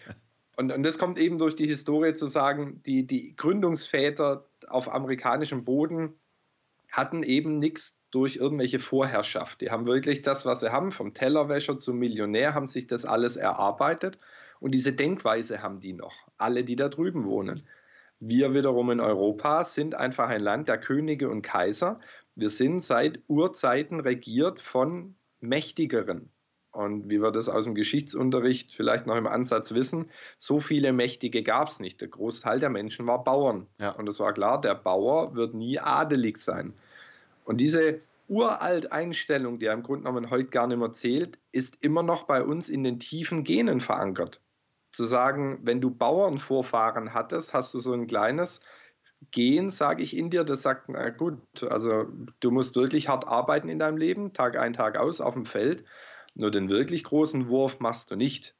[0.56, 5.64] und, und das kommt eben durch die Historie zu sagen, die, die Gründungsväter auf amerikanischem
[5.64, 6.18] Boden
[6.90, 9.60] hatten eben nichts durch irgendwelche Vorherrschaft.
[9.60, 13.36] Die haben wirklich das, was sie haben, vom Tellerwäscher zum Millionär, haben sich das alles
[13.36, 14.18] erarbeitet.
[14.58, 17.66] Und diese Denkweise haben die noch, alle, die da drüben wohnen.
[18.18, 22.00] Wir wiederum in Europa sind einfach ein Land der Könige und Kaiser
[22.40, 26.30] wir sind seit Urzeiten regiert von Mächtigeren.
[26.72, 31.42] Und wie wir das aus dem Geschichtsunterricht vielleicht noch im Ansatz wissen, so viele Mächtige
[31.42, 32.00] gab es nicht.
[32.00, 33.66] Der Großteil der Menschen war Bauern.
[33.80, 33.90] Ja.
[33.90, 36.74] Und es war klar, der Bauer wird nie adelig sein.
[37.44, 41.82] Und diese uralt Einstellung, die ja im Grunde genommen heute gar nicht mehr zählt, ist
[41.82, 44.40] immer noch bei uns in den tiefen Genen verankert.
[44.92, 48.60] Zu sagen, wenn du Bauernvorfahren hattest, hast du so ein kleines
[49.32, 52.06] gehen, sage ich in dir, das sagt, na gut, also
[52.40, 55.84] du musst wirklich hart arbeiten in deinem Leben, Tag ein, Tag aus auf dem Feld.
[56.34, 58.54] Nur den wirklich großen Wurf machst du nicht.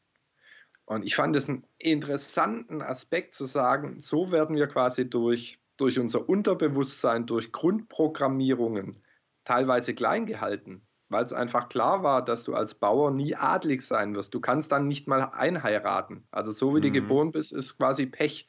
[0.91, 5.99] Und ich fand es einen interessanten Aspekt zu sagen, so werden wir quasi durch, durch
[6.01, 8.97] unser Unterbewusstsein, durch Grundprogrammierungen
[9.45, 14.17] teilweise klein gehalten, weil es einfach klar war, dass du als Bauer nie adlig sein
[14.17, 14.35] wirst.
[14.35, 16.25] Du kannst dann nicht mal einheiraten.
[16.33, 16.83] Also so wie mhm.
[16.83, 18.49] du geboren bist, ist quasi Pech.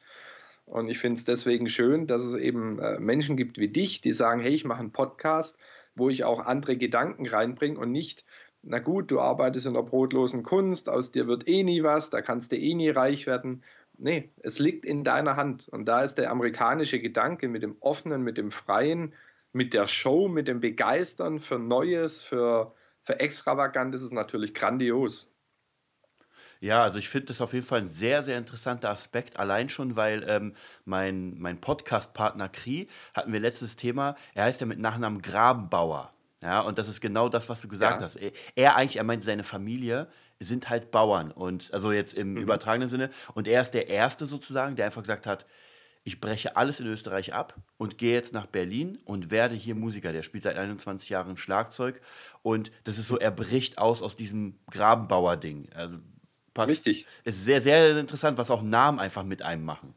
[0.64, 4.12] Und ich finde es deswegen schön, dass es eben äh, Menschen gibt wie dich, die
[4.12, 5.58] sagen, hey, ich mache einen Podcast,
[5.94, 8.24] wo ich auch andere Gedanken reinbringe und nicht,
[8.62, 12.22] na gut, du arbeitest in der brotlosen Kunst, aus dir wird eh nie was, da
[12.22, 13.62] kannst du eh nie reich werden.
[13.98, 15.68] Nee, es liegt in deiner Hand.
[15.68, 19.14] Und da ist der amerikanische Gedanke mit dem Offenen, mit dem Freien,
[19.52, 25.28] mit der Show, mit dem Begeistern für Neues, für, für Extravagantes ist natürlich grandios.
[26.60, 29.36] Ja, also ich finde das auf jeden Fall ein sehr, sehr interessanter Aspekt.
[29.36, 34.16] Allein schon, weil ähm, mein, mein Podcast-Partner Kri hatten wir letztes Thema.
[34.34, 36.12] Er heißt ja mit Nachnamen Grabenbauer.
[36.42, 38.04] Ja, und das ist genau das, was du gesagt ja.
[38.04, 38.16] hast.
[38.16, 40.08] Er, er, eigentlich, er meint, seine Familie
[40.40, 41.30] sind halt Bauern.
[41.30, 42.38] Und also jetzt im mhm.
[42.38, 43.10] übertragenen Sinne.
[43.34, 45.46] Und er ist der Erste sozusagen, der einfach gesagt hat,
[46.04, 50.12] ich breche alles in Österreich ab und gehe jetzt nach Berlin und werde hier Musiker.
[50.12, 52.00] Der spielt seit 21 Jahren Schlagzeug
[52.42, 55.68] und das ist so, er bricht aus aus diesem Grabenbauer-Ding.
[55.74, 55.98] Also
[56.54, 56.70] passt.
[56.70, 57.06] Richtig.
[57.22, 59.94] Es ist sehr, sehr interessant, was auch Namen einfach mit einem machen.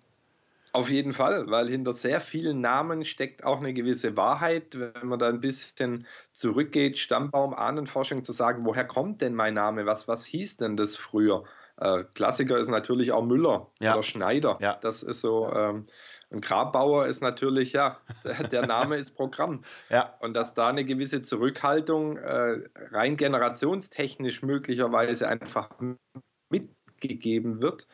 [0.75, 4.77] Auf jeden Fall, weil hinter sehr vielen Namen steckt auch eine gewisse Wahrheit.
[4.77, 9.85] Wenn man da ein bisschen zurückgeht, Stammbaum, Ahnenforschung, zu sagen, woher kommt denn mein Name?
[9.85, 11.45] Was, was hieß denn das früher?
[11.77, 13.93] Äh, Klassiker ist natürlich auch Müller ja.
[13.93, 14.57] oder Schneider.
[14.59, 14.75] Ja.
[14.81, 15.49] Das ist so.
[15.49, 15.85] Ähm,
[16.29, 19.63] ein Grabbauer ist natürlich, ja, der, der Name ist Programm.
[19.87, 20.17] Ja.
[20.19, 22.57] Und dass da eine gewisse Zurückhaltung äh,
[22.91, 25.69] rein generationstechnisch möglicherweise einfach
[26.49, 27.87] mitgegeben wird,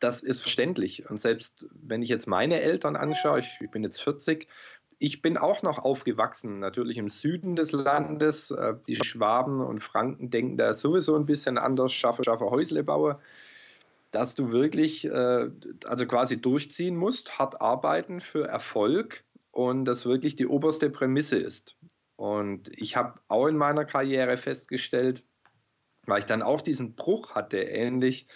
[0.00, 1.08] das ist verständlich.
[1.08, 4.48] Und selbst wenn ich jetzt meine Eltern anschaue, ich, ich bin jetzt 40,
[4.98, 8.50] ich bin auch noch aufgewachsen, natürlich im Süden des Landes.
[8.50, 13.18] Äh, die Schwaben und Franken denken da sowieso ein bisschen anders, schaffe, schaffe Häusle baue.
[14.10, 15.50] Dass du wirklich, äh,
[15.84, 21.76] also quasi durchziehen musst, hart arbeiten für Erfolg und das wirklich die oberste Prämisse ist.
[22.16, 25.24] Und ich habe auch in meiner Karriere festgestellt,
[26.06, 28.26] weil ich dann auch diesen Bruch hatte, ähnlich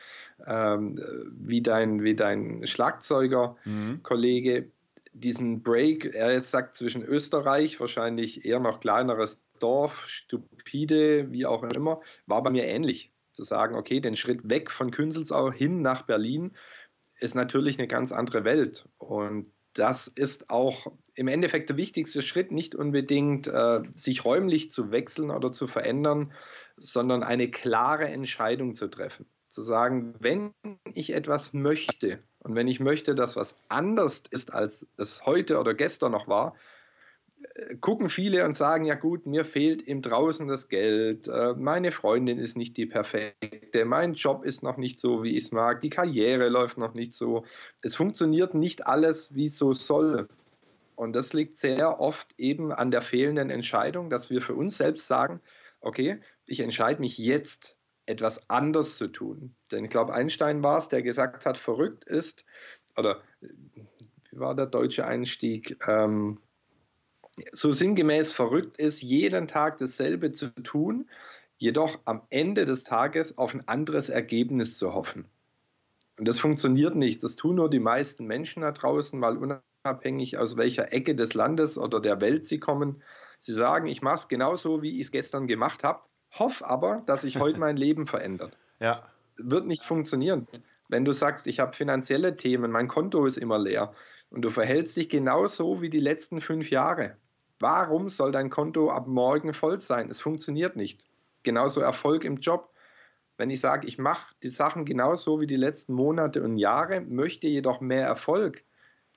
[0.47, 0.99] ähm,
[1.31, 4.61] wie, dein, wie dein Schlagzeuger-Kollege.
[4.63, 4.73] Mhm.
[5.13, 11.63] diesen Break, er jetzt sagt zwischen Österreich, wahrscheinlich eher noch kleineres Dorf, stupide, wie auch
[11.63, 13.13] immer, war bei mir ähnlich.
[13.33, 16.53] Zu sagen, okay, den Schritt weg von Künzelsau hin nach Berlin
[17.19, 18.89] ist natürlich eine ganz andere Welt.
[18.99, 24.91] Und das ist auch im Endeffekt der wichtigste Schritt, nicht unbedingt äh, sich räumlich zu
[24.93, 26.33] wechseln oder zu verändern,
[26.77, 29.27] sondern eine klare Entscheidung zu treffen.
[29.55, 30.53] Zu sagen, wenn
[30.95, 35.75] ich etwas möchte und wenn ich möchte, dass was anders ist, als es heute oder
[35.75, 36.55] gestern noch war,
[37.81, 42.39] gucken viele und sagen, ja gut, mir fehlt im Draußen das Geld, äh, meine Freundin
[42.39, 45.91] ist nicht die perfekte, mein Job ist noch nicht so, wie ich es mag, die
[45.91, 47.45] Karriere läuft noch nicht so.
[47.83, 50.29] Es funktioniert nicht alles, wie es so soll.
[50.97, 55.07] Und das liegt sehr oft eben an der fehlenden Entscheidung, dass wir für uns selbst
[55.07, 55.41] sagen,
[55.81, 59.55] okay, ich entscheide mich jetzt, etwas anders zu tun.
[59.71, 62.45] Denn ich glaube, Einstein war es, der gesagt hat, verrückt ist,
[62.97, 65.79] oder wie war der deutsche Einstieg?
[65.87, 66.41] Ähm,
[67.53, 71.09] so sinngemäß verrückt ist, jeden Tag dasselbe zu tun,
[71.57, 75.27] jedoch am Ende des Tages auf ein anderes Ergebnis zu hoffen.
[76.17, 77.25] Und das funktioniert nicht.
[77.25, 81.77] Das tun nur die meisten Menschen da draußen, weil unabhängig aus welcher Ecke des Landes
[81.77, 83.03] oder der Welt sie kommen,
[83.41, 86.03] sie sagen, ich mache es genauso, wie ich es gestern gemacht habe,
[86.39, 88.57] hoffe aber, dass sich heute mein Leben verändert.
[88.81, 89.09] Ja.
[89.37, 90.47] Wird nicht funktionieren.
[90.89, 93.93] Wenn du sagst, ich habe finanzielle Themen, mein Konto ist immer leer
[94.31, 97.17] und du verhältst dich genauso wie die letzten fünf Jahre,
[97.61, 100.11] Warum soll dein Konto ab morgen voll sein?
[100.11, 101.07] Es funktioniert nicht.
[101.45, 102.71] Genauso Erfolg im Job.
[103.37, 107.47] Wenn ich sage, ich mache die Sachen genauso wie die letzten Monate und Jahre, möchte
[107.47, 108.65] jedoch mehr Erfolg,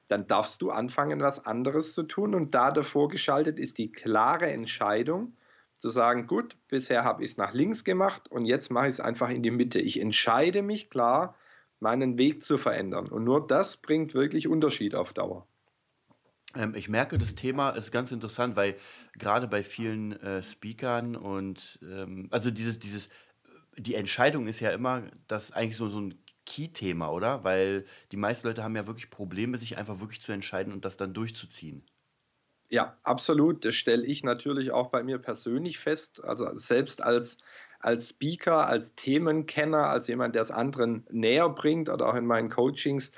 [0.08, 2.36] dann darfst du anfangen, was anderes zu tun.
[2.36, 5.36] Und da davor geschaltet ist die klare Entscheidung,
[5.77, 8.99] zu sagen, gut, bisher habe ich es nach links gemacht und jetzt mache ich es
[8.99, 9.79] einfach in die Mitte.
[9.79, 11.35] Ich entscheide mich klar,
[11.79, 13.07] meinen Weg zu verändern.
[13.07, 15.47] Und nur das bringt wirklich Unterschied auf Dauer.
[16.55, 18.75] Ähm, ich merke, das Thema ist ganz interessant, weil
[19.13, 23.09] gerade bei vielen äh, Speakern und ähm, also dieses, dieses,
[23.77, 27.43] die Entscheidung ist ja immer das eigentlich so, so ein Key-Thema, oder?
[27.43, 30.97] Weil die meisten Leute haben ja wirklich Probleme, sich einfach wirklich zu entscheiden und das
[30.97, 31.83] dann durchzuziehen.
[32.69, 33.63] Ja, absolut.
[33.63, 36.23] Das stelle ich natürlich auch bei mir persönlich fest.
[36.23, 37.38] Also selbst als,
[37.80, 42.49] als Speaker, als Themenkenner, als jemand, der es anderen näher bringt oder auch in meinen
[42.49, 43.12] Coachings,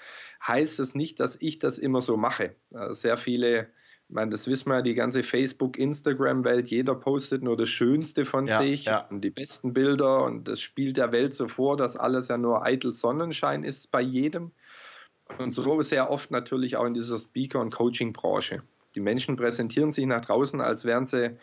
[0.46, 2.56] heißt es nicht, dass ich das immer so mache.
[2.72, 3.70] Äh, sehr viele,
[4.08, 8.48] ich meine, das wissen wir, die ganze Facebook, Instagram-Welt, jeder postet nur das Schönste von
[8.48, 9.08] ja, sich ja.
[9.10, 12.64] und die besten Bilder und das spielt der Welt so vor, dass alles ja nur
[12.64, 14.52] eitel Sonnenschein ist bei jedem.
[15.38, 18.64] Und so sehr oft natürlich auch in dieser Speaker- und Coaching-Branche.
[18.96, 21.38] Die Menschen präsentieren sich nach draußen, als wären sie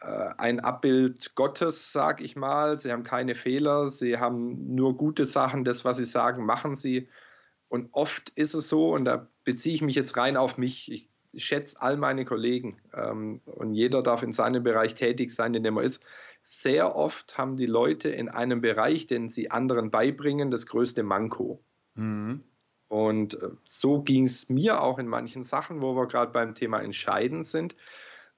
[0.00, 2.78] äh, ein Abbild Gottes, sag ich mal.
[2.78, 5.64] Sie haben keine Fehler, sie haben nur gute Sachen.
[5.64, 7.08] Das, was sie sagen, machen sie.
[7.68, 11.10] Und oft ist es so, und da beziehe ich mich jetzt rein auf mich, ich,
[11.34, 15.76] schätze all meine Kollegen ähm, und jeder darf in seinem Bereich tätig sein, in dem
[15.76, 16.02] er ist.
[16.42, 21.62] Sehr oft haben die Leute in einem Bereich, den sie anderen beibringen, das größte Manko.
[21.94, 22.40] Mhm.
[22.88, 26.80] Und äh, so ging es mir auch in manchen Sachen, wo wir gerade beim Thema
[26.80, 27.76] Entscheiden sind.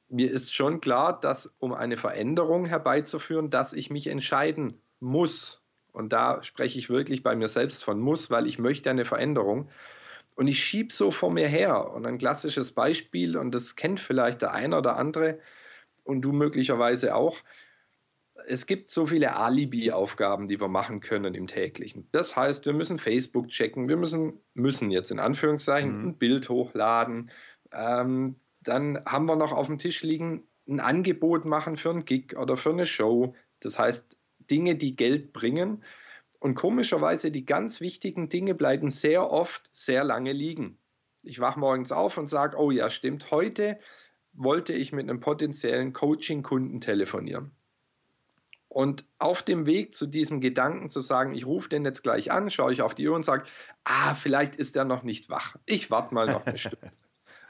[0.09, 5.63] Mir ist schon klar, dass um eine Veränderung herbeizuführen, dass ich mich entscheiden muss.
[5.93, 9.69] Und da spreche ich wirklich bei mir selbst von muss, weil ich möchte eine Veränderung.
[10.35, 11.93] Und ich schiebe so vor mir her.
[11.93, 15.39] Und ein klassisches Beispiel, und das kennt vielleicht der eine oder andere
[16.05, 17.39] und du möglicherweise auch,
[18.47, 22.09] es gibt so viele Alibi-Aufgaben, die wir machen können im täglichen.
[22.13, 26.09] Das heißt, wir müssen Facebook checken, wir müssen, müssen jetzt in Anführungszeichen mhm.
[26.09, 27.31] ein Bild hochladen.
[27.73, 32.37] Ähm, dann haben wir noch auf dem Tisch liegen, ein Angebot machen für einen Gig
[32.37, 33.35] oder für eine Show.
[33.61, 34.17] Das heißt,
[34.51, 35.83] Dinge, die Geld bringen.
[36.39, 40.79] Und komischerweise, die ganz wichtigen Dinge bleiben sehr oft sehr lange liegen.
[41.23, 43.79] Ich wache morgens auf und sage, oh ja, stimmt, heute
[44.33, 47.51] wollte ich mit einem potenziellen Coaching-Kunden telefonieren.
[48.71, 52.51] Und auf dem Weg zu diesem Gedanken zu sagen, ich rufe den jetzt gleich an,
[52.51, 53.43] schaue ich auf die Uhr und sage,
[53.83, 55.57] ah, vielleicht ist er noch nicht wach.
[55.67, 56.93] Ich warte mal noch eine Stunde.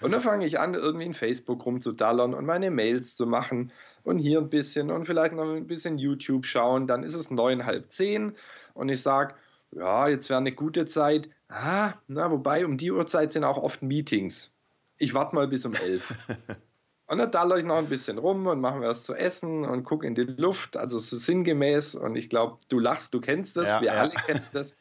[0.01, 3.71] Und dann fange ich an, irgendwie in Facebook rumzudallern und meine Mails zu machen
[4.03, 6.87] und hier ein bisschen und vielleicht noch ein bisschen YouTube schauen.
[6.87, 8.35] Dann ist es neun, halb zehn
[8.73, 9.35] und ich sage,
[9.73, 11.29] ja, jetzt wäre eine gute Zeit.
[11.51, 14.55] Ah, na, wobei um die Uhrzeit sind auch oft Meetings.
[14.97, 16.15] Ich warte mal bis um elf.
[17.11, 19.83] und dann daller ich noch ein bisschen rum und mache mir was zu essen und
[19.83, 21.97] gucke in die Luft, also so sinngemäß.
[21.97, 23.95] Und ich glaube, du lachst, du kennst das, ja, wir ja.
[23.95, 24.77] alle kennen das.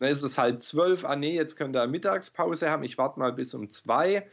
[0.00, 2.82] Dann ist es halb zwölf, ah nee, jetzt könnt ihr Mittagspause haben.
[2.82, 4.28] Ich warte mal bis um zwei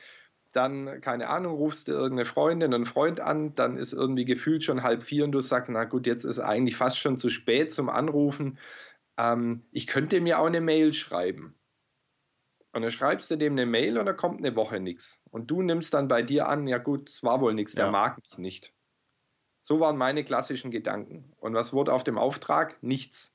[0.56, 4.84] dann, keine Ahnung, rufst du irgendeine Freundin, einen Freund an, dann ist irgendwie gefühlt schon
[4.84, 7.90] halb vier und du sagst, na gut, jetzt ist eigentlich fast schon zu spät zum
[7.90, 8.58] Anrufen.
[9.18, 11.56] Ähm, ich könnte mir auch eine Mail schreiben.
[12.76, 15.22] Und dann schreibst du dem eine Mail und da kommt eine Woche nichts.
[15.32, 17.92] Und du nimmst dann bei dir an, ja gut, es war wohl nichts, der ja.
[17.92, 18.74] mag mich nicht.
[19.62, 21.32] So waren meine klassischen Gedanken.
[21.38, 22.84] Und was wurde auf dem Auftrag?
[22.84, 23.34] Nichts.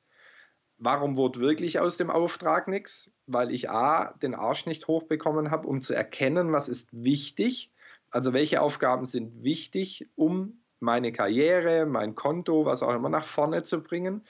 [0.76, 3.10] Warum wurde wirklich aus dem Auftrag nichts?
[3.24, 7.72] Weil ich A, den Arsch nicht hochbekommen habe, um zu erkennen, was ist wichtig.
[8.10, 13.62] Also welche Aufgaben sind wichtig, um meine Karriere, mein Konto, was auch immer nach vorne
[13.62, 14.26] zu bringen.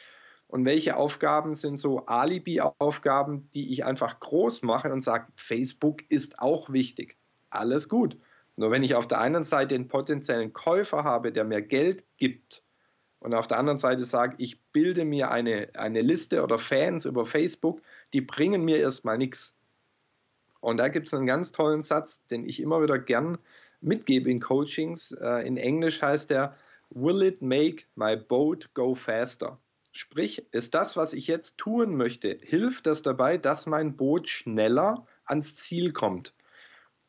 [0.51, 6.41] Und welche Aufgaben sind so Alibi-Aufgaben, die ich einfach groß mache und sage, Facebook ist
[6.41, 7.17] auch wichtig.
[7.51, 8.19] Alles gut.
[8.57, 12.65] Nur wenn ich auf der einen Seite den potenziellen Käufer habe, der mir Geld gibt,
[13.21, 17.27] und auf der anderen Seite sage, ich bilde mir eine, eine Liste oder Fans über
[17.27, 17.81] Facebook,
[18.13, 19.55] die bringen mir erstmal nichts.
[20.61, 23.39] Und da gibt es einen ganz tollen Satz, den ich immer wieder gern
[23.81, 25.13] mitgebe in Coachings.
[25.13, 26.57] Äh, in Englisch heißt der,
[26.89, 29.61] Will it make my boat go faster?
[29.93, 35.07] Sprich, ist das, was ich jetzt tun möchte, hilft das dabei, dass mein Boot schneller
[35.25, 36.33] ans Ziel kommt?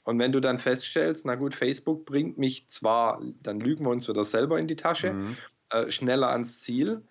[0.04, 4.10] Und wenn du dann feststellst, na gut, Facebook bringt mich zwar, dann lügen wir uns
[4.10, 5.38] wieder selber in die Tasche, mhm.
[5.70, 7.04] äh, schneller ans Ziel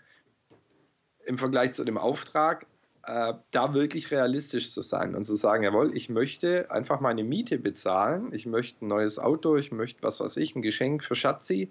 [1.25, 2.67] im Vergleich zu dem Auftrag,
[3.05, 7.59] äh, da wirklich realistisch zu sein und zu sagen, jawohl, ich möchte einfach meine Miete
[7.59, 11.71] bezahlen, ich möchte ein neues Auto, ich möchte was weiß ich, ein Geschenk für Schatzi,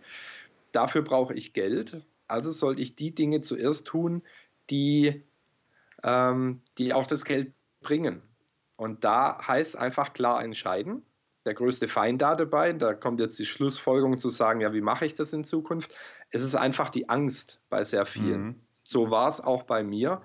[0.72, 4.24] dafür brauche ich Geld, also sollte ich die Dinge zuerst tun,
[4.70, 5.24] die,
[6.04, 8.22] ähm, die auch das Geld bringen.
[8.76, 11.04] Und da heißt einfach klar entscheiden.
[11.46, 15.06] Der größte Feind da dabei, da kommt jetzt die Schlussfolgerung zu sagen, ja, wie mache
[15.06, 15.96] ich das in Zukunft?
[16.32, 18.42] Es ist einfach die Angst bei sehr vielen.
[18.42, 18.56] Mhm.
[18.84, 20.22] So war es auch bei mir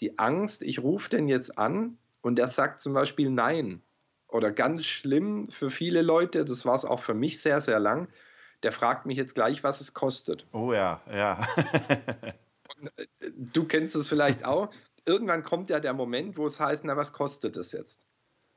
[0.00, 3.82] die Angst, ich rufe den jetzt an und der sagt zum Beispiel Nein.
[4.28, 8.08] Oder ganz schlimm für viele Leute, das war es auch für mich sehr, sehr lang,
[8.62, 10.46] der fragt mich jetzt gleich, was es kostet.
[10.52, 11.46] Oh ja, ja.
[12.96, 14.70] Äh, du kennst es vielleicht auch.
[15.04, 18.06] Irgendwann kommt ja der Moment, wo es heißt, na, was kostet das jetzt?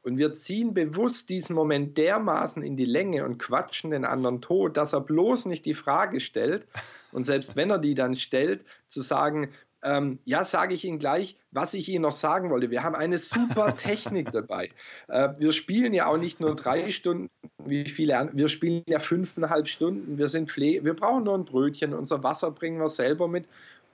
[0.02, 4.76] Und wir ziehen bewusst diesen Moment dermaßen in die Länge und quatschen den anderen tot,
[4.76, 6.68] dass er bloß nicht die Frage stellt.
[7.13, 11.38] Und selbst wenn er die dann stellt, zu sagen, ähm, ja, sage ich Ihnen gleich,
[11.52, 12.72] was ich Ihnen noch sagen wollte.
[12.72, 14.72] Wir haben eine super Technik dabei.
[15.08, 17.30] Äh, wir spielen ja auch nicht nur drei Stunden,
[17.63, 20.17] wie viele, wir spielen ja fünfeinhalb Stunden.
[20.17, 21.93] Wir sind Pflege, wir brauchen nur ein Brötchen.
[21.93, 23.46] Unser Wasser bringen wir selber mit.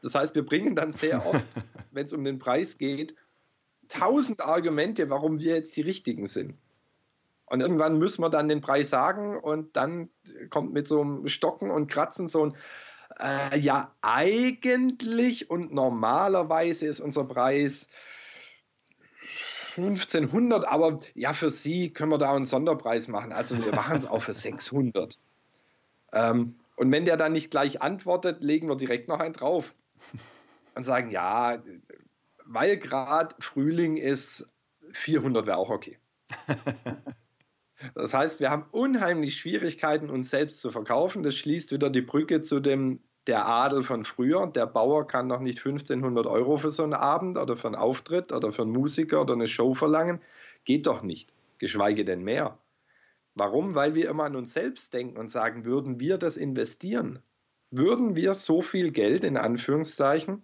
[0.02, 1.43] Das heißt, wir bringen dann sehr oft,
[1.91, 3.15] wenn es um den Preis geht,
[3.88, 6.54] tausend Argumente, warum wir jetzt die Richtigen sind.
[7.47, 10.10] Und irgendwann müssen wir dann den Preis sagen und dann
[10.52, 12.56] kommt mit so einem Stocken und Kratzen so ein,
[13.19, 17.88] äh, ja, eigentlich und normalerweise ist unser Preis
[19.77, 23.32] 1500, aber ja, für Sie können wir da einen Sonderpreis machen.
[23.32, 25.17] Also wir machen es auch für 600.
[26.13, 29.73] Ähm, und wenn der dann nicht gleich antwortet, legen wir direkt noch einen drauf
[30.75, 31.62] und sagen, ja,
[32.45, 34.49] weil gerade Frühling ist,
[34.91, 35.97] 400 wäre auch okay.
[37.95, 41.23] Das heißt, wir haben unheimlich Schwierigkeiten, uns selbst zu verkaufen.
[41.23, 44.47] Das schließt wieder die Brücke zu dem der Adel von früher.
[44.47, 48.32] Der Bauer kann noch nicht 1500 Euro für so einen Abend oder für einen Auftritt
[48.32, 50.21] oder für einen Musiker oder eine Show verlangen.
[50.65, 52.58] Geht doch nicht, geschweige denn mehr.
[53.36, 53.75] Warum?
[53.75, 57.19] Weil wir immer an uns selbst denken und sagen, würden wir das investieren?
[57.71, 60.43] Würden wir so viel Geld in Anführungszeichen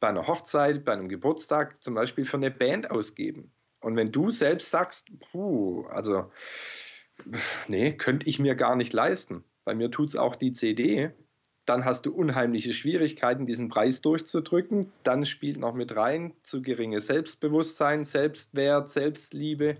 [0.00, 3.52] bei einer Hochzeit, bei einem Geburtstag zum Beispiel für eine Band ausgeben?
[3.80, 6.32] Und wenn du selbst sagst, puh, also,
[7.68, 9.44] nee, könnte ich mir gar nicht leisten.
[9.64, 11.12] Bei mir tut es auch die CD.
[11.66, 14.92] Dann hast du unheimliche Schwierigkeiten, diesen Preis durchzudrücken.
[15.02, 19.78] Dann spielt noch mit rein zu geringes Selbstbewusstsein, Selbstwert, Selbstliebe.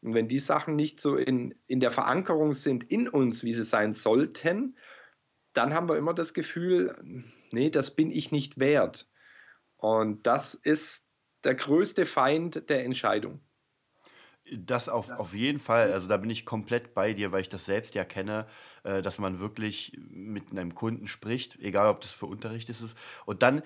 [0.00, 3.64] Und wenn die Sachen nicht so in, in der Verankerung sind in uns, wie sie
[3.64, 4.76] sein sollten,
[5.52, 6.94] dann haben wir immer das Gefühl,
[7.50, 9.08] nee, das bin ich nicht wert.
[9.76, 11.02] Und das ist
[11.44, 13.40] der größte Feind der Entscheidung.
[14.52, 15.92] Das auf, auf jeden Fall.
[15.92, 18.46] Also da bin ich komplett bei dir, weil ich das selbst ja kenne,
[18.84, 22.84] äh, dass man wirklich mit einem Kunden spricht, egal ob das für Unterricht ist.
[23.24, 23.62] Und dann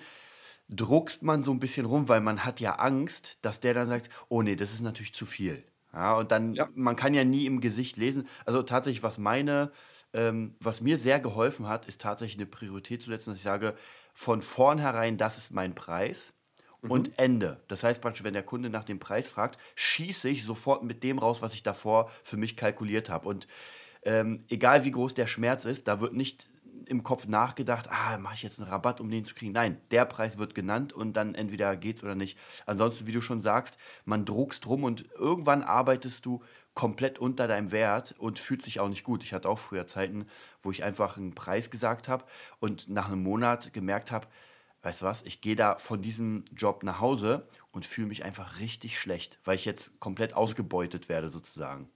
[0.69, 4.09] druckst man so ein bisschen rum, weil man hat ja Angst, dass der dann sagt,
[4.29, 5.63] oh nee, das ist natürlich zu viel.
[5.93, 6.69] Ja, und dann, ja.
[6.73, 8.27] man kann ja nie im Gesicht lesen.
[8.45, 9.71] Also tatsächlich, was meine,
[10.13, 13.75] ähm, was mir sehr geholfen hat, ist tatsächlich eine Priorität zu setzen, dass ich sage,
[14.13, 16.33] von vornherein, das ist mein Preis
[16.81, 16.91] mhm.
[16.91, 17.61] und Ende.
[17.67, 21.19] Das heißt praktisch, wenn der Kunde nach dem Preis fragt, schieße ich sofort mit dem
[21.19, 23.27] raus, was ich davor für mich kalkuliert habe.
[23.27, 23.47] Und
[24.03, 26.49] ähm, egal wie groß der Schmerz ist, da wird nicht
[26.87, 29.53] im Kopf nachgedacht, ah, mache ich jetzt einen Rabatt, um den zu kriegen.
[29.53, 32.37] Nein, der Preis wird genannt und dann entweder geht's oder nicht.
[32.65, 37.71] Ansonsten, wie du schon sagst, man druckst rum und irgendwann arbeitest du komplett unter deinem
[37.71, 39.23] Wert und fühlt sich auch nicht gut.
[39.23, 40.25] Ich hatte auch früher Zeiten,
[40.61, 42.25] wo ich einfach einen Preis gesagt habe
[42.59, 44.27] und nach einem Monat gemerkt habe,
[44.81, 48.59] weißt du was, ich gehe da von diesem Job nach Hause und fühle mich einfach
[48.59, 51.89] richtig schlecht, weil ich jetzt komplett ausgebeutet werde sozusagen.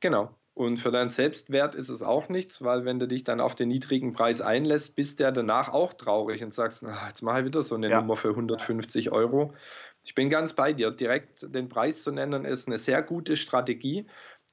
[0.00, 0.34] Genau.
[0.54, 3.68] Und für deinen Selbstwert ist es auch nichts, weil wenn du dich dann auf den
[3.68, 7.62] niedrigen Preis einlässt, bist der danach auch traurig und sagst, ach, jetzt mache ich wieder
[7.62, 8.00] so eine ja.
[8.00, 9.54] Nummer für 150 Euro.
[10.02, 10.90] Ich bin ganz bei dir.
[10.90, 14.06] Direkt den Preis zu nennen, ist eine sehr gute Strategie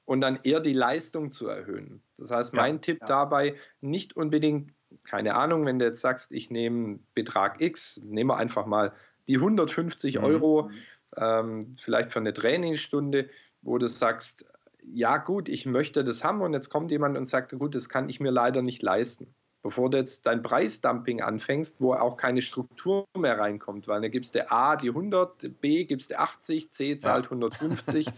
[0.04, 2.00] und dann eher die Leistung zu erhöhen.
[2.16, 3.06] Das heißt, mein ja, Tipp ja.
[3.06, 4.72] dabei, nicht unbedingt,
[5.04, 8.92] keine Ahnung, wenn du jetzt sagst, ich nehme Betrag X, nehmen wir einfach mal
[9.28, 10.24] die 150 mhm.
[10.24, 10.70] Euro,
[11.16, 13.28] ähm, vielleicht für eine Trainingsstunde,
[13.62, 14.46] wo du sagst,
[14.82, 18.08] ja gut, ich möchte das haben und jetzt kommt jemand und sagt, gut, das kann
[18.08, 19.34] ich mir leider nicht leisten.
[19.62, 24.36] Bevor du jetzt dein Preisdumping anfängst, wo auch keine Struktur mehr reinkommt, weil dann gibst
[24.36, 27.30] du A die 100, B gibst du 80, C zahlt ja.
[27.30, 28.06] 150.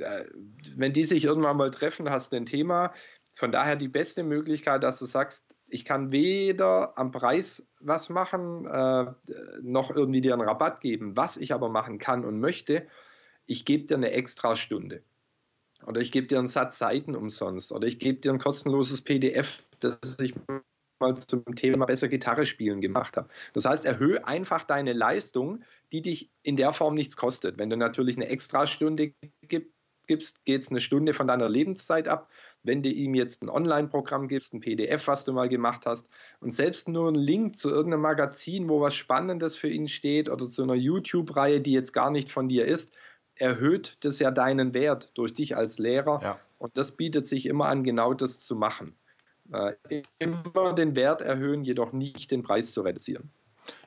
[0.00, 0.24] Äh,
[0.74, 2.92] wenn die sich irgendwann mal treffen, hast du ein Thema.
[3.32, 5.44] Von daher die beste Möglichkeit, dass du sagst,
[5.74, 9.06] ich kann weder am Preis was machen, äh,
[9.60, 11.16] noch irgendwie dir einen Rabatt geben.
[11.16, 12.86] Was ich aber machen kann und möchte,
[13.46, 15.02] ich gebe dir eine Extrastunde.
[15.84, 17.72] Oder ich gebe dir einen Satz Seiten umsonst.
[17.72, 20.34] Oder ich gebe dir ein kostenloses PDF, das ich
[21.00, 23.28] mal zum Thema besser Gitarre spielen gemacht habe.
[23.52, 27.58] Das heißt, erhöhe einfach deine Leistung, die dich in der Form nichts kostet.
[27.58, 29.12] Wenn du natürlich eine Extrastunde
[30.06, 32.30] gibst, geht es eine Stunde von deiner Lebenszeit ab.
[32.64, 36.08] Wenn du ihm jetzt ein Online-Programm gibst, ein PDF, was du mal gemacht hast,
[36.40, 40.48] und selbst nur ein Link zu irgendeinem Magazin, wo was Spannendes für ihn steht, oder
[40.48, 42.92] zu einer YouTube-Reihe, die jetzt gar nicht von dir ist,
[43.36, 46.20] erhöht das ja deinen Wert durch dich als Lehrer.
[46.22, 46.40] Ja.
[46.58, 48.96] Und das bietet sich immer an, genau das zu machen.
[49.52, 53.30] Äh, immer den Wert erhöhen, jedoch nicht den Preis zu reduzieren.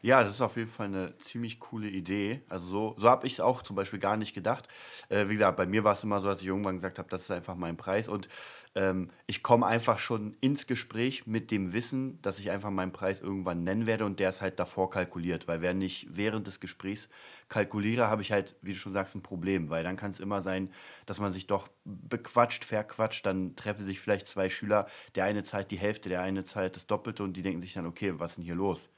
[0.01, 2.41] Ja, das ist auf jeden Fall eine ziemlich coole Idee.
[2.49, 4.67] Also so, so habe ich es auch zum Beispiel gar nicht gedacht.
[5.09, 7.23] Äh, wie gesagt, bei mir war es immer so, dass ich irgendwann gesagt habe, das
[7.23, 8.07] ist einfach mein Preis.
[8.07, 8.27] Und
[8.77, 13.21] ähm, ich komme einfach schon ins Gespräch mit dem Wissen, dass ich einfach meinen Preis
[13.21, 15.47] irgendwann nennen werde und der ist halt davor kalkuliert.
[15.47, 17.09] Weil wenn ich während des Gesprächs
[17.49, 19.71] kalkuliere, habe ich halt, wie du schon sagst, ein Problem.
[19.71, 20.69] Weil dann kann es immer sein,
[21.07, 23.25] dass man sich doch bequatscht, verquatscht.
[23.25, 24.85] Dann treffen sich vielleicht zwei Schüler.
[25.15, 27.87] Der eine zahlt die Hälfte, der eine zahlt das Doppelte und die denken sich dann,
[27.87, 28.89] okay, was ist denn hier los?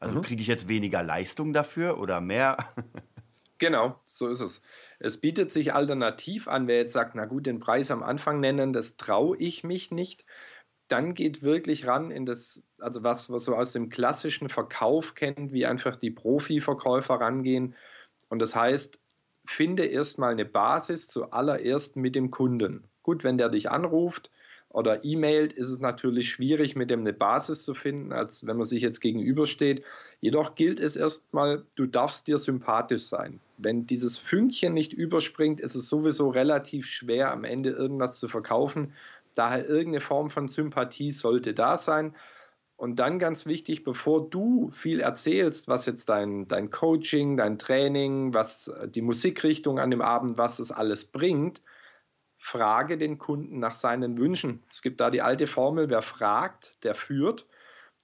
[0.00, 0.22] Also mhm.
[0.22, 2.56] kriege ich jetzt weniger Leistung dafür oder mehr?
[3.58, 4.62] genau, so ist es.
[4.98, 8.72] Es bietet sich alternativ an, wer jetzt sagt, na gut, den Preis am Anfang nennen,
[8.72, 10.24] das traue ich mich nicht.
[10.88, 15.52] Dann geht wirklich ran in das, also was man so aus dem klassischen Verkauf kennt,
[15.52, 17.74] wie einfach die Profiverkäufer rangehen.
[18.28, 18.98] Und das heißt,
[19.44, 22.88] finde erstmal eine Basis zuallererst mit dem Kunden.
[23.02, 24.30] Gut, wenn der dich anruft,
[24.70, 28.66] oder E-Mailt, ist es natürlich schwierig, mit dem eine Basis zu finden, als wenn man
[28.66, 29.82] sich jetzt gegenübersteht.
[30.20, 33.40] Jedoch gilt es erstmal, du darfst dir sympathisch sein.
[33.56, 38.92] Wenn dieses Fünkchen nicht überspringt, ist es sowieso relativ schwer, am Ende irgendwas zu verkaufen.
[39.34, 42.14] Daher irgendeine Form von Sympathie sollte da sein.
[42.76, 48.34] Und dann ganz wichtig, bevor du viel erzählst, was jetzt dein, dein Coaching, dein Training,
[48.34, 51.60] was die Musikrichtung an dem Abend, was es alles bringt,
[52.38, 54.62] frage den Kunden nach seinen Wünschen.
[54.70, 57.46] Es gibt da die alte Formel, wer fragt, der führt.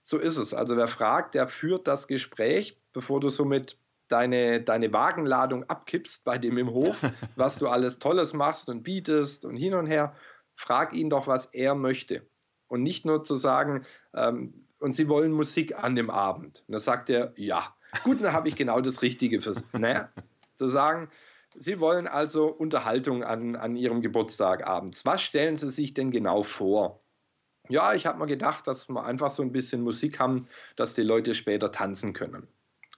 [0.02, 0.52] So ist es.
[0.52, 3.78] Also wer fragt, der führt das Gespräch, bevor du somit
[4.08, 7.00] deine, deine Wagenladung abkippst bei dem im Hof,
[7.36, 10.14] was du alles Tolles machst und bietest und hin und her.
[10.56, 12.26] Frag ihn doch, was er möchte.
[12.68, 16.64] Und nicht nur zu sagen, ähm, und sie wollen Musik an dem Abend.
[16.66, 17.74] Und dann sagt er, ja.
[18.02, 19.64] Gut, dann habe ich genau das Richtige fürs.
[19.72, 20.10] Naja,
[20.56, 21.08] zu sagen,
[21.56, 25.04] Sie wollen also Unterhaltung an, an Ihrem Geburtstag abends.
[25.04, 27.04] Was stellen Sie sich denn genau vor?
[27.68, 31.02] Ja, ich habe mir gedacht, dass wir einfach so ein bisschen Musik haben, dass die
[31.02, 32.48] Leute später tanzen können.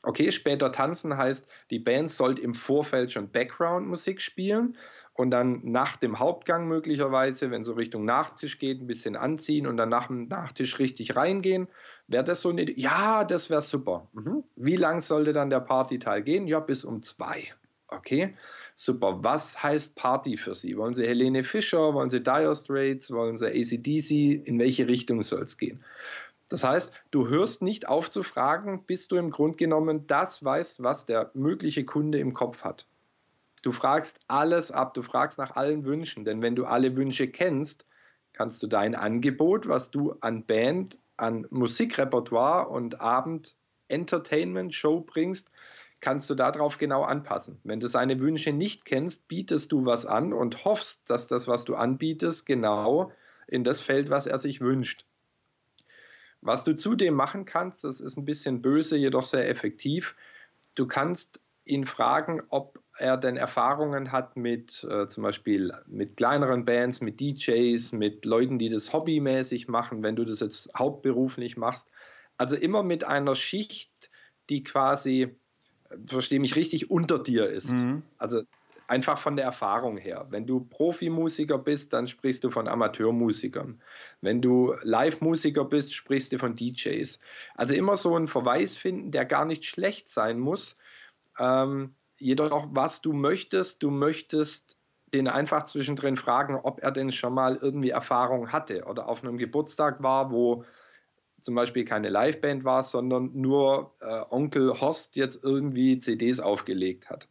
[0.02, 4.76] Okay, später tanzen heißt, die Band sollte im Vorfeld schon Background-Musik spielen
[5.14, 9.76] und dann nach dem Hauptgang möglicherweise, wenn so Richtung Nachtisch geht, ein bisschen anziehen und
[9.76, 11.68] dann nach dem Nachtisch richtig reingehen.
[12.06, 14.08] Wäre das so eine Ja, das wäre super.
[14.12, 14.44] Mhm.
[14.54, 16.46] Wie lang sollte dann der Partyteil gehen?
[16.46, 17.44] Ja, bis um zwei.
[17.88, 18.34] Okay,
[18.74, 19.22] super.
[19.22, 20.76] Was heißt Party für Sie?
[20.76, 21.94] Wollen Sie Helene Fischer?
[21.94, 23.12] Wollen Sie Dire Straits?
[23.12, 24.46] Wollen Sie ACDC?
[24.46, 25.84] In welche Richtung soll es gehen?
[26.48, 30.82] Das heißt, du hörst nicht auf zu fragen, bis du im Grunde genommen das weißt,
[30.82, 32.86] was der mögliche Kunde im Kopf hat.
[33.62, 37.84] Du fragst alles ab, du fragst nach allen Wünschen, denn wenn du alle Wünsche kennst,
[38.32, 43.56] kannst du dein Angebot, was du an Band, an Musikrepertoire und Abend
[43.88, 45.50] Entertainment Show bringst,
[46.00, 47.58] kannst du darauf genau anpassen.
[47.64, 51.64] Wenn du seine Wünsche nicht kennst, bietest du was an und hoffst, dass das, was
[51.64, 53.12] du anbietest, genau
[53.46, 55.06] in das fällt, was er sich wünscht.
[56.40, 60.14] Was du zudem machen kannst, das ist ein bisschen böse, jedoch sehr effektiv.
[60.74, 66.64] Du kannst ihn fragen, ob er denn Erfahrungen hat mit äh, zum Beispiel mit kleineren
[66.64, 71.90] Bands, mit DJs, mit Leuten, die das hobbymäßig machen, wenn du das jetzt hauptberuflich machst.
[72.38, 74.10] Also immer mit einer Schicht
[74.48, 75.36] die quasi,
[76.06, 77.72] verstehe mich richtig, unter dir ist.
[77.72, 78.02] Mhm.
[78.18, 78.42] Also
[78.88, 80.26] einfach von der Erfahrung her.
[80.30, 83.80] Wenn du Profimusiker bist, dann sprichst du von Amateurmusikern.
[84.20, 87.18] Wenn du Live-Musiker bist, sprichst du von DJs.
[87.54, 90.76] Also immer so einen Verweis finden, der gar nicht schlecht sein muss.
[91.38, 94.76] Ähm, jedoch, was du möchtest, du möchtest
[95.12, 99.38] den einfach zwischendrin fragen, ob er denn schon mal irgendwie Erfahrung hatte oder auf einem
[99.38, 100.64] Geburtstag war, wo
[101.46, 107.28] zum Beispiel keine Liveband war, sondern nur äh, Onkel Horst jetzt irgendwie CDs aufgelegt hat.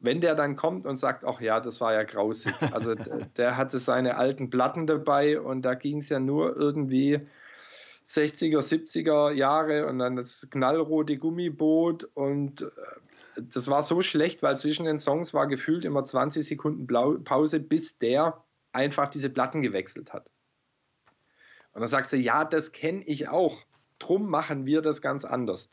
[0.00, 2.52] Wenn der dann kommt und sagt, ach ja, das war ja grausig.
[2.72, 2.96] Also
[3.36, 7.20] der hatte seine alten Platten dabei und da ging es ja nur irgendwie
[8.08, 12.70] 60er, 70er Jahre und dann das knallrote Gummiboot und äh,
[13.40, 16.88] das war so schlecht, weil zwischen den Songs war gefühlt immer 20 Sekunden
[17.22, 18.42] Pause, bis der
[18.72, 20.28] einfach diese Platten gewechselt hat.
[21.76, 23.58] Und dann sagst du, ja, das kenne ich auch.
[23.98, 25.68] Drum machen wir das ganz anders.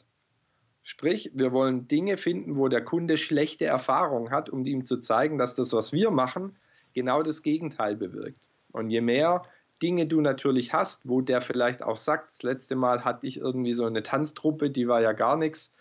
[0.81, 5.37] Sprich, wir wollen Dinge finden, wo der Kunde schlechte Erfahrungen hat, um ihm zu zeigen,
[5.37, 6.57] dass das, was wir machen,
[6.91, 8.49] genau das Gegenteil bewirkt.
[8.73, 9.43] Und je mehr
[9.81, 13.71] Dinge du natürlich hast, wo der vielleicht auch sagt, das letzte Mal hatte ich irgendwie
[13.71, 15.73] so eine Tanztruppe, die war ja gar nichts,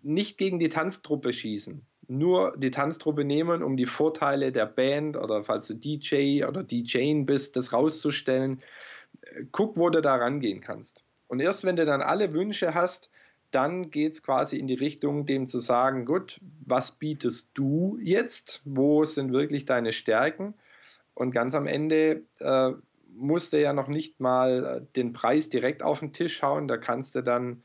[0.00, 5.44] nicht gegen die Tanztruppe schießen, nur die Tanztruppe nehmen, um die Vorteile der Band oder
[5.44, 8.62] falls du DJ oder DJing bist, das rauszustellen.
[9.52, 11.04] Guck, wo du da rangehen kannst.
[11.28, 13.10] Und erst wenn du dann alle Wünsche hast,
[13.50, 18.60] dann geht es quasi in die Richtung, dem zu sagen, gut, was bietest du jetzt?
[18.64, 20.54] Wo sind wirklich deine Stärken?
[21.14, 22.72] Und ganz am Ende äh,
[23.14, 26.66] musst du ja noch nicht mal den Preis direkt auf den Tisch hauen.
[26.66, 27.62] Da kannst du dann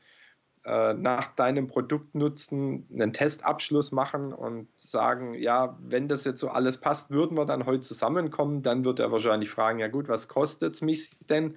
[0.64, 6.78] äh, nach deinem Produktnutzen einen Testabschluss machen und sagen, ja, wenn das jetzt so alles
[6.78, 8.62] passt, würden wir dann heute zusammenkommen.
[8.62, 11.56] Dann wird er wahrscheinlich fragen, ja gut, was kostet es mich denn?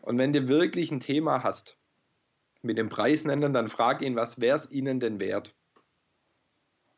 [0.00, 1.78] Und wenn du wirklich ein Thema hast
[2.60, 5.54] mit dem Preis nennen, dann frag ihn, was wäre es ihnen denn wert?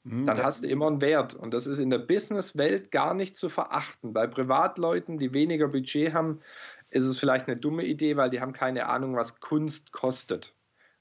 [0.05, 1.35] Hm, dann hast du immer einen Wert.
[1.35, 4.15] Und das ist in der Businesswelt gar nicht zu verachten.
[4.15, 6.41] Bei Privatleuten, die weniger Budget haben,
[6.89, 10.56] ist es vielleicht eine dumme Idee, weil die haben keine Ahnung, was Kunst kostet.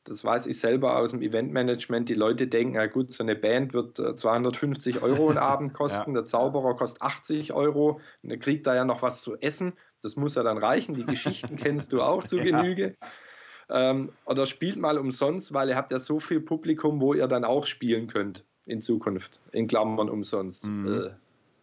[0.05, 2.07] Das weiß ich selber aus dem Eventmanagement.
[2.07, 6.11] Die Leute denken, ja gut, so eine Band wird 250 äh, Euro einen Abend kosten,
[6.11, 6.21] ja.
[6.21, 9.73] der Zauberer kostet 80 Euro und der kriegt da ja noch was zu essen.
[10.01, 10.93] Das muss ja dann reichen.
[10.93, 12.95] Die Geschichten kennst du auch zu Genüge.
[13.01, 13.91] Ja.
[13.91, 17.43] Ähm, oder spielt mal umsonst, weil ihr habt ja so viel Publikum, wo ihr dann
[17.43, 19.41] auch spielen könnt in Zukunft.
[19.51, 20.67] In Klammern umsonst.
[20.67, 20.93] Mhm.
[20.93, 21.09] Äh,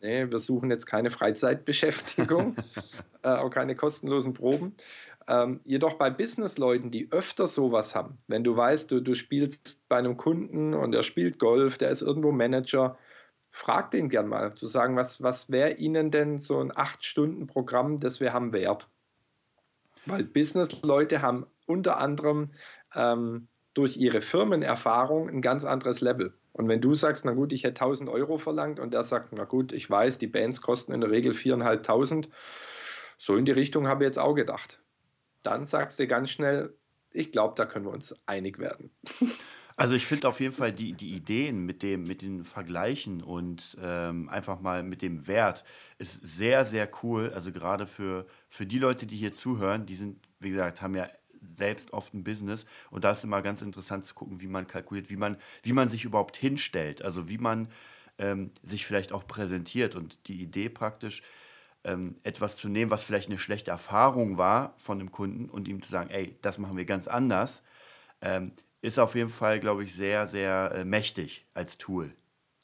[0.01, 2.57] nee, wir suchen jetzt keine Freizeitbeschäftigung,
[3.23, 4.75] äh, auch keine kostenlosen Proben.
[5.29, 9.99] Ähm, jedoch bei Businessleuten, die öfter sowas haben, wenn du weißt, du, du spielst bei
[9.99, 12.99] einem Kunden und er spielt Golf, der ist irgendwo Manager,
[13.51, 18.21] frag den gern mal, zu sagen, was, was wäre Ihnen denn so ein 8-Stunden-Programm, das
[18.21, 18.89] wir haben, wert?
[20.07, 22.51] Weil Businessleute haben unter anderem
[22.95, 26.35] ähm, durch ihre Firmenerfahrung ein ganz anderes Level.
[26.53, 29.45] Und wenn du sagst, na gut, ich hätte 1000 Euro verlangt und der sagt, na
[29.45, 32.29] gut, ich weiß, die Bands kosten in der Regel 4.500,
[33.19, 34.82] so in die Richtung habe ich jetzt auch gedacht
[35.43, 36.75] dann sagst du ganz schnell,
[37.11, 38.91] ich glaube, da können wir uns einig werden.
[39.77, 43.77] Also ich finde auf jeden Fall die, die Ideen mit, dem, mit den Vergleichen und
[43.81, 45.65] ähm, einfach mal mit dem Wert
[45.99, 47.33] ist sehr, sehr cool.
[47.35, 51.07] Also gerade für, für die Leute, die hier zuhören, die sind, wie gesagt, haben ja
[51.29, 55.11] selbst oft ein Business und da ist immer ganz interessant zu gucken, wie man kalkuliert,
[55.11, 57.69] wie man, wie man sich überhaupt hinstellt, also wie man
[58.19, 61.23] ähm, sich vielleicht auch präsentiert und die Idee praktisch,
[61.85, 65.83] ähm, etwas zu nehmen, was vielleicht eine schlechte Erfahrung war von dem Kunden und ihm
[65.83, 67.63] zu sagen, ey, das machen wir ganz anders,
[68.21, 72.13] ähm, ist auf jeden Fall, glaube ich, sehr, sehr äh, mächtig als Tool.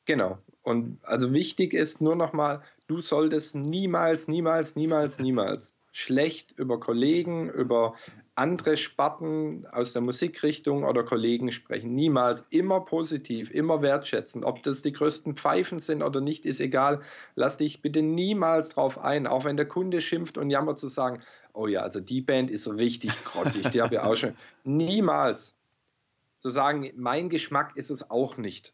[0.05, 0.39] Genau.
[0.63, 7.51] Und also wichtig ist nur nochmal, du solltest niemals, niemals, niemals, niemals schlecht über Kollegen,
[7.51, 7.95] über
[8.39, 11.95] andere Sparten aus der Musikrichtung oder Kollegen sprechen.
[11.95, 12.47] Niemals.
[12.51, 14.45] Immer positiv, immer wertschätzen.
[14.45, 17.03] Ob das die größten Pfeifen sind oder nicht, ist egal.
[17.35, 21.23] Lass dich bitte niemals drauf ein, auch wenn der Kunde schimpft und jammert zu sagen,
[21.53, 24.37] oh ja, also die Band ist richtig grottig, die habe ich auch schon.
[24.65, 25.55] Niemals.
[26.39, 28.73] Zu sagen, mein Geschmack ist es auch nicht.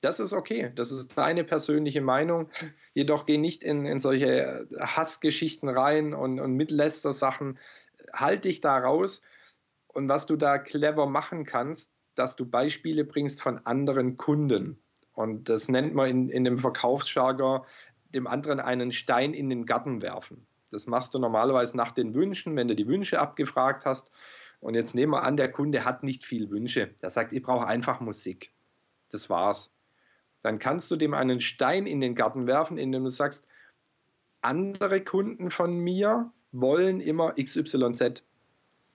[0.00, 0.72] Das ist okay.
[0.74, 2.48] Das ist deine persönliche Meinung.
[2.92, 7.58] Jedoch geh nicht in, in solche Hassgeschichten rein und, und Mitläster-Sachen
[8.12, 9.22] halt dich da raus.
[9.88, 14.82] Und was du da clever machen kannst, dass du Beispiele bringst von anderen Kunden.
[15.12, 17.62] Und das nennt man in, in dem Verkaufsjargon
[18.14, 20.46] dem anderen einen Stein in den Garten werfen.
[20.70, 24.10] Das machst du normalerweise nach den Wünschen, wenn du die Wünsche abgefragt hast.
[24.60, 26.94] Und jetzt nehmen wir an, der Kunde hat nicht viel Wünsche.
[27.02, 28.52] Der sagt, ich brauche einfach Musik.
[29.10, 29.74] Das war's.
[30.40, 33.46] Dann kannst du dem einen Stein in den Garten werfen, indem du sagst,
[34.40, 38.22] andere Kunden von mir wollen immer XYZ.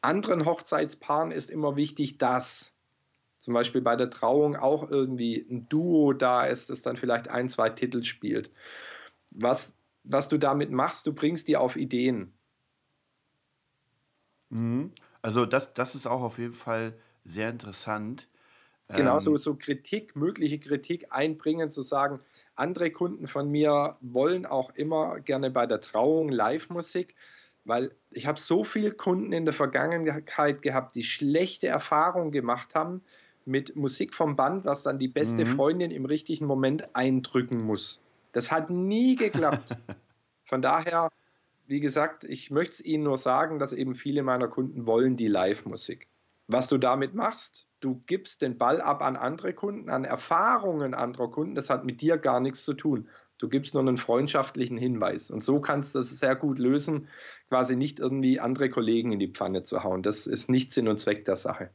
[0.01, 2.71] Anderen Hochzeitspaaren ist immer wichtig, dass
[3.37, 7.49] zum Beispiel bei der Trauung auch irgendwie ein Duo da ist, das dann vielleicht ein,
[7.49, 8.51] zwei Titel spielt.
[9.31, 12.33] Was, was du damit machst, du bringst die auf Ideen.
[14.49, 14.91] Mhm.
[15.21, 16.93] Also das, das ist auch auf jeden Fall
[17.25, 18.27] sehr interessant.
[18.89, 22.21] Genau, so, ähm, so Kritik, mögliche Kritik einbringen, zu sagen,
[22.55, 27.15] andere Kunden von mir wollen auch immer gerne bei der Trauung Live-Musik,
[27.67, 33.01] weil ich habe so viele Kunden in der Vergangenheit gehabt, die schlechte Erfahrungen gemacht haben
[33.45, 35.55] mit Musik vom Band, was dann die beste mhm.
[35.55, 37.99] Freundin im richtigen Moment eindrücken muss.
[38.31, 39.75] Das hat nie geklappt.
[40.45, 41.09] Von daher,
[41.67, 45.27] wie gesagt, ich möchte es Ihnen nur sagen, dass eben viele meiner Kunden wollen die
[45.27, 46.07] Live-Musik.
[46.47, 51.29] Was du damit machst, du gibst den Ball ab an andere Kunden, an Erfahrungen anderer
[51.29, 53.09] Kunden, das hat mit dir gar nichts zu tun.
[53.37, 55.29] Du gibst nur einen freundschaftlichen Hinweis.
[55.29, 57.07] Und so kannst du das sehr gut lösen,
[57.49, 60.01] quasi nicht irgendwie andere Kollegen in die Pfanne zu hauen.
[60.03, 61.69] Das ist nicht Sinn und Zweck der Sache.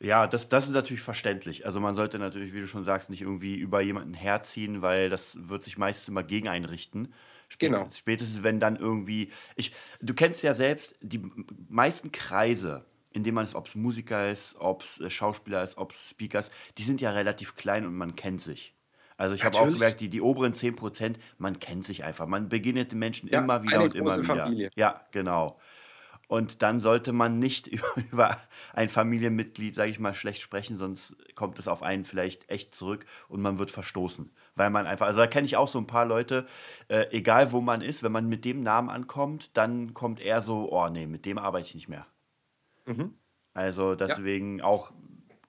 [0.00, 1.66] Ja, das, das ist natürlich verständlich.
[1.66, 5.48] Also man sollte natürlich, wie du schon sagst, nicht irgendwie über jemanden herziehen, weil das
[5.48, 7.14] wird sich meistens immer gegen einrichten.
[7.48, 7.88] Spät, genau.
[7.94, 9.30] Spätestens wenn dann irgendwie.
[9.56, 11.22] Ich, du kennst ja selbst die
[11.68, 15.78] meisten Kreise, in denen man ist, ob es Musiker ist, ob es äh, Schauspieler ist,
[15.78, 18.74] ob es Speaker ist, die sind ja relativ klein und man kennt sich.
[19.16, 22.26] Also ich habe auch gemerkt, die, die oberen 10%, man kennt sich einfach.
[22.26, 24.44] Man begegnet den Menschen ja, immer wieder und immer wieder.
[24.44, 24.70] Familie.
[24.74, 25.58] Ja, genau.
[26.26, 27.68] Und dann sollte man nicht
[28.10, 28.36] über
[28.72, 33.04] ein Familienmitglied, sage ich mal, schlecht sprechen, sonst kommt es auf einen vielleicht echt zurück
[33.28, 34.30] und man wird verstoßen.
[34.56, 36.46] Weil man einfach, also da kenne ich auch so ein paar Leute,
[36.88, 40.72] äh, egal wo man ist, wenn man mit dem Namen ankommt, dann kommt er so,
[40.72, 42.06] oh nee, mit dem arbeite ich nicht mehr.
[42.86, 43.14] Mhm.
[43.52, 44.64] Also deswegen ja.
[44.64, 44.92] auch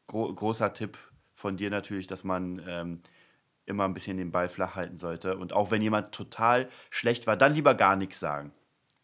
[0.08, 0.98] gro großer Tipp
[1.34, 3.02] von dir natürlich, dass man ähm,
[3.66, 5.38] immer ein bisschen den Ball flach halten sollte.
[5.38, 8.52] Und auch wenn jemand total schlecht war, dann lieber gar nichts sagen.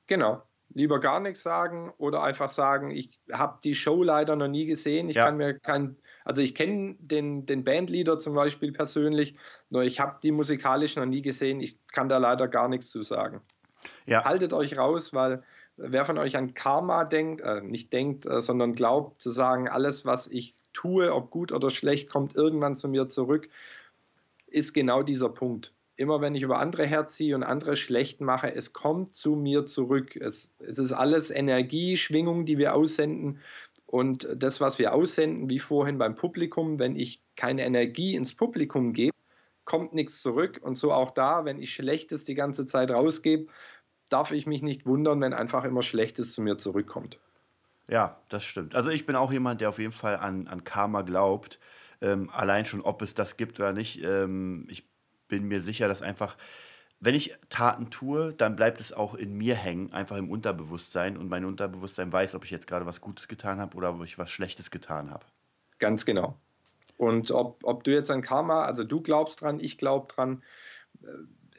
[0.08, 0.44] Genau.
[0.74, 5.10] Lieber gar nichts sagen oder einfach sagen, ich habe die Show leider noch nie gesehen.
[5.10, 5.26] Ich ja.
[5.26, 9.36] kann mir kein, also ich kenne den, den Bandleader zum Beispiel persönlich,
[9.70, 11.60] nur ich habe die musikalisch noch nie gesehen.
[11.60, 13.42] Ich kann da leider gar nichts zu sagen.
[14.06, 14.24] Ja.
[14.24, 15.44] Haltet euch raus, weil
[15.78, 20.06] wer von euch an Karma denkt, äh, nicht denkt, äh, sondern glaubt, zu sagen, alles,
[20.06, 23.50] was ich tue, ob gut oder schlecht, kommt irgendwann zu mir zurück,
[24.52, 25.74] ist genau dieser Punkt.
[25.96, 30.16] Immer wenn ich über andere herziehe und andere schlecht mache, es kommt zu mir zurück.
[30.16, 33.40] Es, es ist alles Energie, Schwingung, die wir aussenden.
[33.86, 38.94] Und das, was wir aussenden, wie vorhin beim Publikum, wenn ich keine Energie ins Publikum
[38.94, 39.16] gebe,
[39.66, 40.60] kommt nichts zurück.
[40.64, 43.48] Und so auch da, wenn ich Schlechtes die ganze Zeit rausgebe,
[44.10, 47.20] darf ich mich nicht wundern, wenn einfach immer Schlechtes zu mir zurückkommt.
[47.88, 48.76] Ja, das stimmt.
[48.76, 51.60] Also ich bin auch jemand, der auf jeden Fall an, an Karma glaubt.
[52.02, 54.04] Ähm, allein schon, ob es das gibt oder nicht.
[54.04, 54.90] Ähm, ich
[55.28, 56.38] bin mir sicher, dass einfach,
[57.00, 61.18] wenn ich Taten tue, dann bleibt es auch in mir hängen, einfach im Unterbewusstsein.
[61.18, 64.18] Und mein Unterbewusstsein weiß, ob ich jetzt gerade was Gutes getan habe oder ob ich
[64.18, 65.26] was Schlechtes getan habe.
[65.80, 66.38] Ganz genau.
[66.98, 70.44] Und ob, ob du jetzt an Karma, also du glaubst dran, ich glaube dran,
[71.02, 71.08] äh,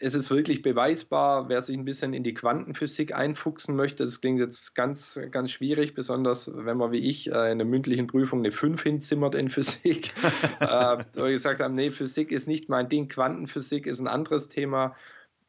[0.04, 4.04] es ist wirklich beweisbar, wer sich ein bisschen in die Quantenphysik einfuchsen möchte.
[4.04, 8.08] Das klingt jetzt ganz, ganz schwierig, besonders wenn man wie ich äh, in der mündlichen
[8.08, 10.12] Prüfung eine 5 hinzimmert in Physik.
[10.60, 14.48] äh, wo ich gesagt habe, nee, Physik ist nicht mein Ding, Quantenphysik ist ein anderes
[14.48, 14.96] Thema.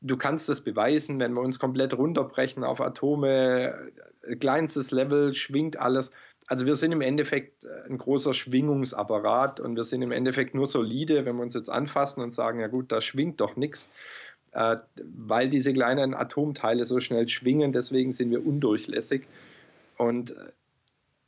[0.01, 3.91] Du kannst das beweisen, wenn wir uns komplett runterbrechen auf Atome,
[4.21, 6.11] äh, kleinstes Level, schwingt alles.
[6.45, 10.67] Also wir sind im Endeffekt äh, ein großer Schwingungsapparat und wir sind im Endeffekt nur
[10.67, 13.89] solide, wenn wir uns jetzt anfassen und sagen, ja gut, da schwingt doch nichts
[14.53, 14.77] äh,
[15.15, 19.27] weil diese kleinen Atomteile so schnell schwingen, deswegen sind wir undurchlässig.
[19.97, 20.51] Und äh,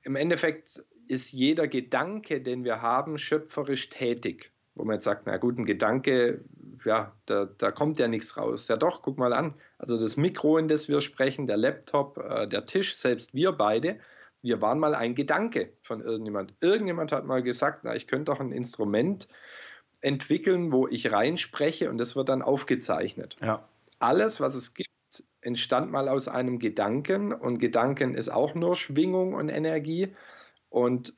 [0.03, 4.51] im Endeffekt ist jeder Gedanke, den wir haben, schöpferisch tätig.
[4.75, 6.43] Wo man jetzt sagt, na gut, ein Gedanke,
[6.83, 8.67] ja, da, da kommt ja nichts raus.
[8.67, 9.53] Ja doch, guck mal an.
[9.77, 13.99] Also das Mikro, in das wir sprechen, der Laptop, äh, der Tisch, selbst wir beide,
[14.41, 16.53] wir waren mal ein Gedanke von irgendjemand.
[16.61, 19.27] Irgendjemand hat mal gesagt, na, ich könnte doch ein Instrument
[20.05, 23.37] entwickeln, wo ich reinspreche und das wird dann aufgezeichnet.
[23.41, 23.67] Ja.
[23.97, 24.89] Alles, was es gibt,
[25.41, 30.15] entstand mal aus einem Gedanken und Gedanken ist auch nur Schwingung und Energie
[30.69, 31.15] und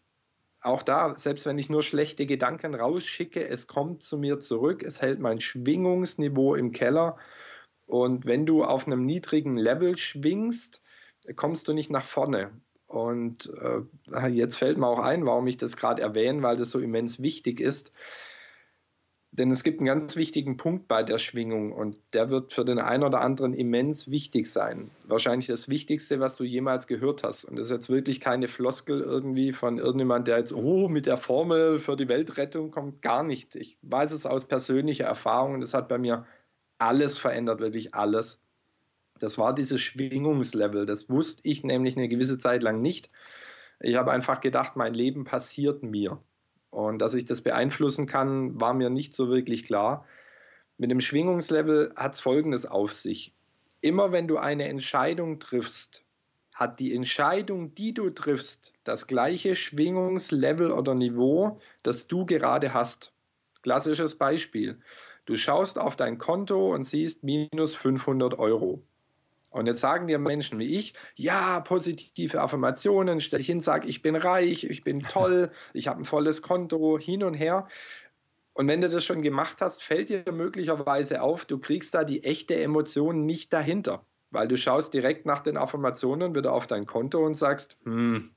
[0.61, 5.01] auch da, selbst wenn ich nur schlechte Gedanken rausschicke, es kommt zu mir zurück, es
[5.01, 7.17] hält mein Schwingungsniveau im Keller
[7.87, 10.81] und wenn du auf einem niedrigen Level schwingst,
[11.35, 12.51] kommst du nicht nach vorne.
[12.85, 16.79] Und äh, jetzt fällt mir auch ein, warum ich das gerade erwähne, weil das so
[16.79, 17.91] immens wichtig ist.
[19.37, 22.79] Denn es gibt einen ganz wichtigen Punkt bei der Schwingung und der wird für den
[22.79, 24.89] einen oder anderen immens wichtig sein.
[25.05, 27.45] Wahrscheinlich das Wichtigste, was du jemals gehört hast.
[27.45, 31.17] Und das ist jetzt wirklich keine Floskel irgendwie von irgendjemand, der jetzt, oh, mit der
[31.17, 33.03] Formel für die Weltrettung kommt.
[33.03, 33.55] Gar nicht.
[33.55, 36.25] Ich weiß es aus persönlicher Erfahrung und das hat bei mir
[36.79, 38.41] alles verändert, wirklich alles.
[39.19, 40.87] Das war dieses Schwingungslevel.
[40.87, 43.11] Das wusste ich nämlich eine gewisse Zeit lang nicht.
[43.79, 46.19] Ich habe einfach gedacht, mein Leben passiert mir.
[46.77, 50.05] Und dass ich das beeinflussen kann, war mir nicht so wirklich klar.
[50.77, 53.33] Mit dem Schwingungslevel hat es Folgendes auf sich.
[53.81, 56.03] Immer wenn du eine Entscheidung triffst,
[56.53, 63.11] hat die Entscheidung, die du triffst, das gleiche Schwingungslevel oder Niveau, das du gerade hast.
[63.63, 64.79] Klassisches Beispiel.
[65.25, 68.83] Du schaust auf dein Konto und siehst minus 500 Euro.
[69.57, 74.03] Und jetzt sagen dir Menschen wie ich, ja, positive Affirmationen, stell dich hin, sag, ich
[74.03, 77.67] bin reich, ich bin toll, ich habe ein volles Konto, hin und her.
[78.53, 82.23] Und wenn du das schon gemacht hast, fällt dir möglicherweise auf, du kriegst da die
[82.23, 87.25] echte Emotion nicht dahinter, weil du schaust direkt nach den Affirmationen wieder auf dein Konto
[87.25, 88.31] und sagst, hm,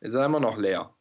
[0.00, 0.94] ist ja immer noch leer.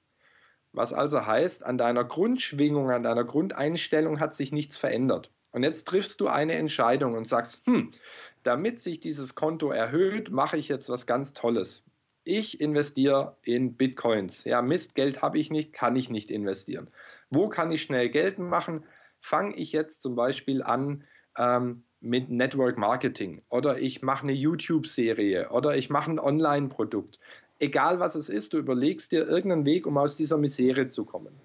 [0.71, 5.31] Was also heißt, an deiner Grundschwingung, an deiner Grundeinstellung hat sich nichts verändert.
[5.51, 7.91] Und jetzt triffst du eine Entscheidung und sagst, hm,
[8.43, 11.83] damit sich dieses Konto erhöht, mache ich jetzt was ganz Tolles.
[12.23, 14.43] Ich investiere in Bitcoins.
[14.43, 16.89] Ja, Mist, Geld habe ich nicht, kann ich nicht investieren.
[17.29, 18.85] Wo kann ich schnell Geld machen?
[19.19, 21.03] Fange ich jetzt zum Beispiel an
[21.37, 27.19] ähm, mit Network Marketing oder ich mache eine YouTube-Serie oder ich mache ein Online-Produkt
[27.59, 31.39] egal was es ist, du überlegst dir irgendeinen Weg, um aus dieser Misere zu kommen.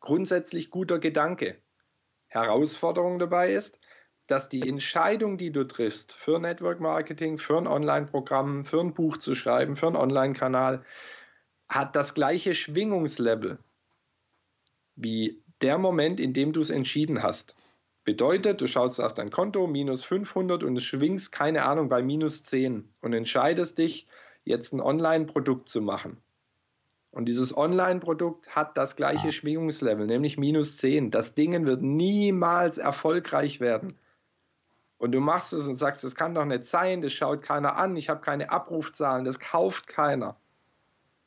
[0.00, 1.56] Grundsätzlich guter Gedanke.
[2.28, 3.78] Herausforderung dabei ist,
[4.26, 9.16] dass die Entscheidung, die du triffst für Network Marketing, für ein Online-Programm, für ein Buch
[9.16, 10.84] zu schreiben, für einen Online-Kanal,
[11.68, 13.58] hat das gleiche Schwingungslevel
[14.96, 17.56] wie der Moment, in dem du es entschieden hast.
[18.04, 22.42] Bedeutet, du schaust auf dein Konto, minus 500 und es schwingst, keine Ahnung, bei minus
[22.42, 24.06] 10 und entscheidest dich,
[24.44, 26.22] jetzt ein Online-Produkt zu machen.
[27.10, 31.10] Und dieses Online-Produkt hat das gleiche Schwingungslevel, nämlich minus 10.
[31.10, 33.98] Das Ding wird niemals erfolgreich werden.
[34.98, 37.96] Und du machst es und sagst, das kann doch nicht sein, das schaut keiner an,
[37.96, 40.36] ich habe keine Abrufzahlen, das kauft keiner.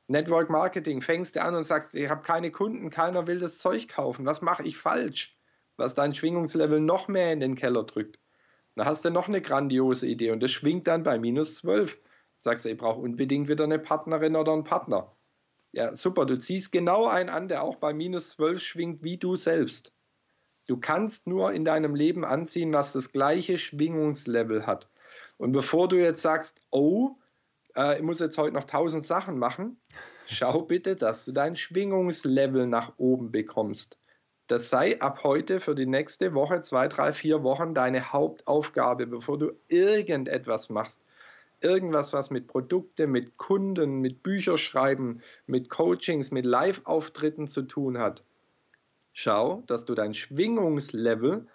[0.07, 3.87] Network Marketing, fängst du an und sagst, ich habe keine Kunden, keiner will das Zeug
[3.87, 4.25] kaufen.
[4.25, 5.37] Was mache ich falsch?
[5.77, 8.19] Was dein Schwingungslevel noch mehr in den Keller drückt.
[8.75, 11.97] Da hast du noch eine grandiose Idee und das schwingt dann bei minus 12.
[12.37, 15.11] Sagst du, ich brauche unbedingt wieder eine Partnerin oder einen Partner.
[15.73, 19.35] Ja, super, du ziehst genau einen an, der auch bei minus 12 schwingt wie du
[19.35, 19.93] selbst.
[20.67, 24.89] Du kannst nur in deinem Leben anziehen, was das gleiche Schwingungslevel hat.
[25.37, 27.15] Und bevor du jetzt sagst, oh,
[27.75, 29.79] äh, ich muss jetzt heute noch tausend Sachen machen,
[30.27, 33.97] schau bitte, dass du dein Schwingungslevel nach oben bekommst.
[34.47, 39.37] Das sei ab heute für die nächste Woche, zwei, drei, vier Wochen deine Hauptaufgabe, bevor
[39.37, 40.99] du irgendetwas machst
[41.63, 48.23] irgendwas, was mit Produkte, mit Kunden, mit Bücherschreiben, mit Coachings, mit Live-Auftritten zu tun hat,
[49.13, 51.47] schau, dass du dein Schwingungslevel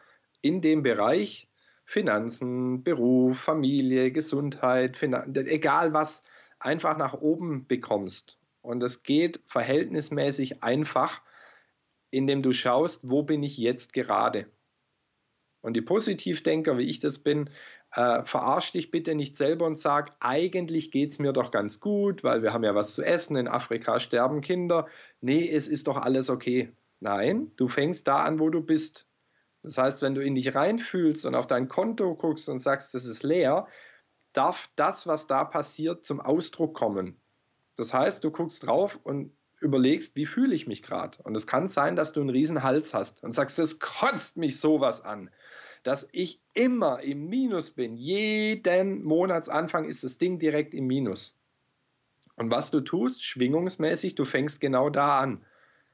[0.42, 1.48] in dem Bereich
[1.84, 6.22] Finanzen, Beruf, Familie, Gesundheit, Finan egal was,
[6.59, 8.38] einfach nach oben bekommst.
[8.61, 11.22] Und es geht verhältnismäßig einfach,
[12.11, 14.46] indem du schaust, wo bin ich jetzt gerade.
[15.61, 17.50] Und die Positivdenker, wie ich das bin,
[17.97, 22.22] äh, verarsch dich bitte nicht selber und sag, eigentlich geht es mir doch ganz gut,
[22.24, 24.86] weil wir haben ja was zu essen, in Afrika sterben Kinder.
[25.22, 26.70] Nee, es ist doch alles okay.
[27.01, 29.07] Nein, du fängst da an, wo du bist.
[29.62, 33.07] Das heißt, wenn du in dich reinfühlst und auf dein Konto guckst und sagst, es
[33.07, 33.66] ist leer,
[34.34, 37.18] darf das, was da passiert, zum Ausdruck kommen.
[37.76, 41.16] Das heißt, du guckst drauf und überlegst, wie fühle ich mich gerade.
[41.22, 44.61] Und es kann sein, dass du einen riesen Hals hast und sagst, es kotzt mich
[44.61, 45.30] sowas an
[45.87, 47.97] dass ich immer im Minus bin.
[47.97, 51.37] Jeden Monatsanfang ist das Ding direkt im Minus.
[52.34, 55.45] Und was du tust, schwingungsmäßig, du fängst genau da an.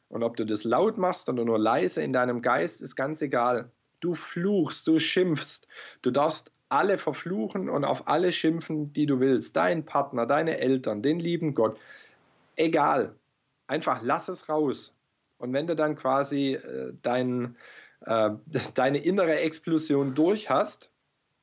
[0.09, 3.71] Und ob du das laut machst oder nur leise in deinem Geist, ist ganz egal.
[4.01, 5.69] Du fluchst, du schimpfst.
[6.01, 9.57] Du darfst alle verfluchen und auf alle schimpfen, die du willst.
[9.57, 11.79] Dein Partner, deine Eltern, den lieben Gott.
[12.57, 13.15] Egal.
[13.67, 14.95] Einfach lass es raus.
[15.37, 17.57] Und wenn du dann quasi äh, dein,
[18.07, 18.31] äh,
[18.75, 20.91] deine innere Explosion durch hast,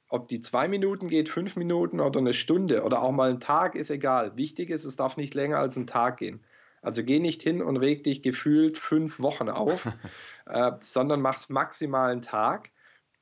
[0.10, 3.76] ob die zwei Minuten geht, fünf Minuten oder eine Stunde oder auch mal ein Tag,
[3.76, 4.36] ist egal.
[4.36, 6.44] Wichtig ist, es darf nicht länger als ein Tag gehen.
[6.82, 9.86] Also geh nicht hin und reg dich gefühlt fünf Wochen auf,
[10.46, 12.72] äh, sondern mach's maximal einen Tag.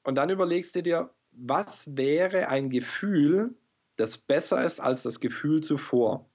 [0.03, 3.55] Und dann überlegst du dir, was wäre ein Gefühl,
[3.97, 6.29] das besser ist als das Gefühl zuvor.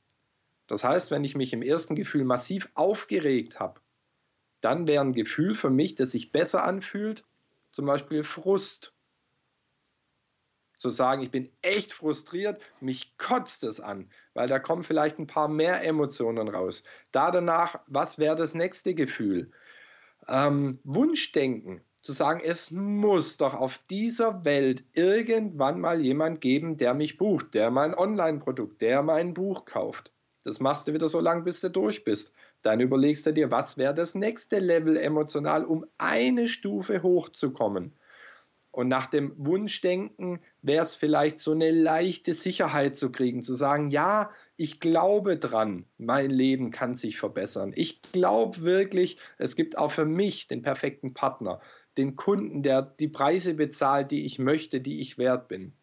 [0.66, 3.80] Das heißt, wenn ich mich im ersten Gefühl massiv aufgeregt habe,
[4.64, 7.24] dann wäre ein Gefühl für mich, das sich besser anfühlt,
[7.70, 8.92] zum Beispiel Frust.
[10.76, 15.28] Zu sagen, ich bin echt frustriert, mich kotzt es an, weil da kommen vielleicht ein
[15.28, 16.82] paar mehr Emotionen raus.
[17.12, 19.52] Da danach, was wäre das nächste Gefühl?
[20.28, 26.94] Ähm, Wunschdenken, zu sagen, es muss doch auf dieser Welt irgendwann mal jemand geben, der
[26.94, 30.12] mich bucht, der mein Online-Produkt, der mein Buch kauft.
[30.42, 32.34] Das machst du wieder so lange, bis du durch bist.
[32.62, 37.92] Dann überlegst du dir, was wäre das nächste Level emotional, um eine Stufe hochzukommen.
[38.72, 43.90] Und nach dem Wunschdenken wäre es vielleicht so eine leichte Sicherheit zu kriegen, zu sagen,
[43.90, 47.72] ja, ich glaube dran, mein Leben kann sich verbessern.
[47.76, 51.60] Ich glaube wirklich, es gibt auch für mich den perfekten Partner,
[51.98, 55.74] den Kunden, der die Preise bezahlt, die ich möchte, die ich wert bin.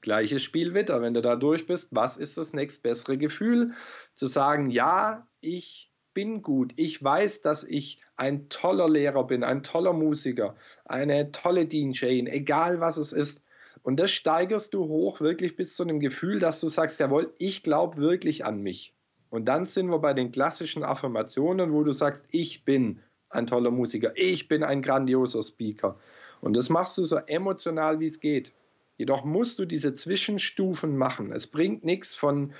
[0.00, 3.72] Gleiches Spiel wieder, wenn du da durch bist, was ist das nächstbessere Gefühl?
[4.14, 9.62] Zu sagen, ja, ich bin gut, ich weiß, dass ich ein toller Lehrer bin, ein
[9.62, 13.42] toller Musiker, eine tolle DJ, egal was es ist.
[13.82, 17.62] Und das steigerst du hoch wirklich bis zu einem Gefühl, dass du sagst, jawohl, ich
[17.62, 18.94] glaube wirklich an mich.
[19.30, 23.00] Und dann sind wir bei den klassischen Affirmationen, wo du sagst, ich bin
[23.30, 25.98] ein toller Musiker, ich bin ein grandioser Speaker.
[26.40, 28.52] Und das machst du so emotional, wie es geht.
[28.98, 31.32] Jedoch musst du diese Zwischenstufen machen.
[31.32, 32.52] Es bringt nichts von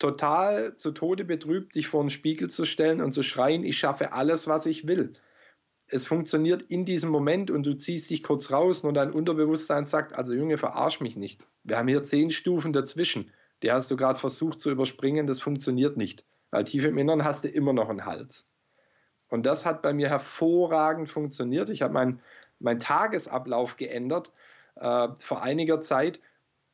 [0.00, 4.12] total zu Tode betrübt, dich vor den Spiegel zu stellen und zu schreien, ich schaffe
[4.12, 5.12] alles, was ich will.
[5.86, 10.14] Es funktioniert in diesem Moment und du ziehst dich kurz raus und dein Unterbewusstsein sagt,
[10.14, 11.46] also Junge, verarsch mich nicht.
[11.64, 13.30] Wir haben hier zehn Stufen dazwischen.
[13.62, 16.24] Die hast du gerade versucht zu überspringen, das funktioniert nicht.
[16.50, 18.48] Weil tief im Inneren hast du immer noch einen Hals.
[19.28, 21.68] Und das hat bei mir hervorragend funktioniert.
[21.70, 22.20] Ich habe meinen
[22.58, 24.32] mein Tagesablauf geändert
[24.76, 26.20] äh, vor einiger Zeit,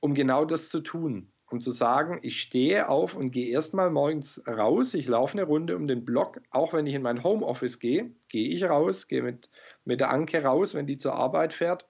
[0.00, 4.42] um genau das zu tun um zu sagen, ich stehe auf und gehe erstmal morgens
[4.47, 8.12] raus, ich laufe eine Runde um den Block, auch wenn ich in mein Homeoffice gehe,
[8.28, 9.51] gehe ich raus, gehe mit,
[9.84, 11.86] mit der Anke raus, wenn die zur Arbeit fährt,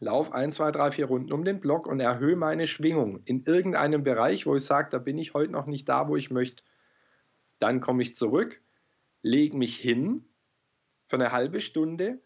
[0.00, 4.04] laufe ein, zwei, drei, vier Runden um den Block und erhöhe meine Schwingung in irgendeinem
[4.04, 6.62] Bereich, wo ich sage, da bin ich heute noch nicht da, wo ich möchte.
[7.58, 8.60] Dann komme ich zurück,
[9.22, 10.26] lege mich hin
[11.06, 12.20] für eine halbe Stunde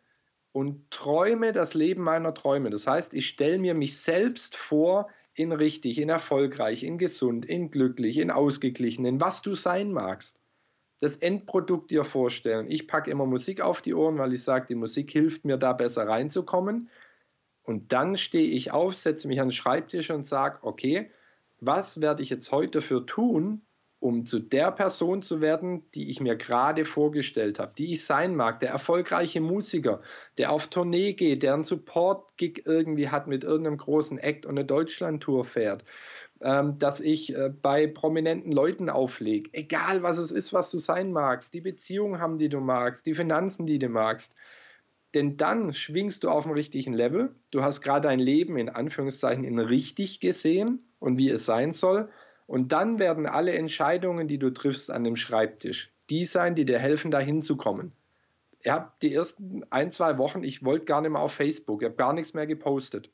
[0.50, 2.70] und träume das Leben meiner Träume.
[2.70, 7.70] Das heißt, ich stelle mir mich selbst vor, in richtig, in erfolgreich, in gesund, in
[7.70, 10.40] glücklich, in ausgeglichen, in was du sein magst.
[11.00, 12.66] Das Endprodukt dir vorstellen.
[12.68, 15.72] Ich packe immer Musik auf die Ohren, weil ich sage, die Musik hilft mir da
[15.72, 16.90] besser reinzukommen.
[17.62, 21.10] Und dann stehe ich auf, setze mich an den Schreibtisch und sage, okay,
[21.60, 23.62] was werde ich jetzt heute dafür tun,
[24.00, 28.36] um zu der Person zu werden, die ich mir gerade vorgestellt habe, die ich sein
[28.36, 30.00] mag, der erfolgreiche Musiker,
[30.36, 34.64] der auf Tournee geht, der einen Support-Gig irgendwie hat mit irgendeinem großen Act und eine
[34.64, 35.84] Deutschland-Tour fährt,
[36.40, 41.12] ähm, dass ich äh, bei prominenten Leuten auflege, egal was es ist, was du sein
[41.12, 44.34] magst, die Beziehung haben, die du magst, die Finanzen, die du magst.
[45.14, 47.34] Denn dann schwingst du auf dem richtigen Level.
[47.50, 52.10] Du hast gerade dein Leben in Anführungszeichen in richtig gesehen und wie es sein soll
[52.48, 56.78] und dann werden alle Entscheidungen, die du triffst an dem Schreibtisch, die sein, die dir
[56.78, 57.92] helfen, da hinzukommen.
[58.60, 61.86] Ich habe die ersten ein, zwei Wochen, ich wollte gar nicht mehr auf Facebook, ich
[61.86, 63.10] habe gar nichts mehr gepostet.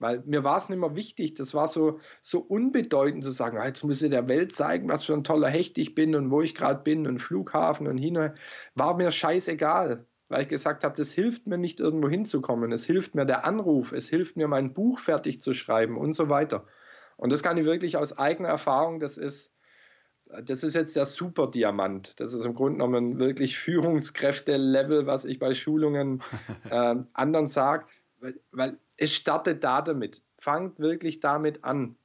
[0.00, 3.66] Weil mir war es nicht mehr wichtig, das war so, so unbedeutend zu sagen, ah,
[3.66, 6.42] jetzt muss ich der Welt zeigen, was für ein toller Hecht ich bin und wo
[6.42, 8.32] ich gerade bin und Flughafen und hin.
[8.74, 12.72] War mir scheißegal, weil ich gesagt habe, das hilft mir nicht irgendwo hinzukommen.
[12.72, 16.28] Es hilft mir der Anruf, es hilft mir mein Buch fertig zu schreiben und so
[16.28, 16.66] weiter.
[17.18, 19.50] Und das kann ich wirklich aus eigener Erfahrung, das ist,
[20.42, 22.18] das ist jetzt der Superdiamant.
[22.20, 26.22] Das ist im Grunde genommen wirklich Führungskräfte-Level, was ich bei Schulungen
[26.70, 27.86] äh, anderen sage,
[28.20, 30.22] weil, weil es startet da damit.
[30.38, 31.96] Fangt wirklich damit an.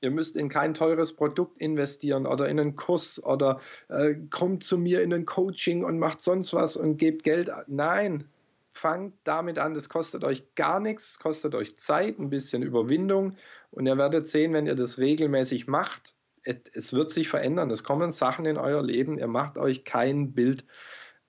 [0.00, 4.78] Ihr müsst in kein teures Produkt investieren oder in einen Kurs oder äh, kommt zu
[4.78, 7.50] mir in ein Coaching und macht sonst was und gebt Geld.
[7.66, 8.28] Nein,
[8.72, 9.74] fangt damit an.
[9.74, 13.34] Das kostet euch gar nichts, kostet euch Zeit, ein bisschen Überwindung
[13.74, 16.14] und ihr werdet sehen, wenn ihr das regelmäßig macht,
[16.44, 17.70] es wird sich verändern.
[17.70, 20.64] Es kommen Sachen in euer Leben, ihr macht euch kein Bild.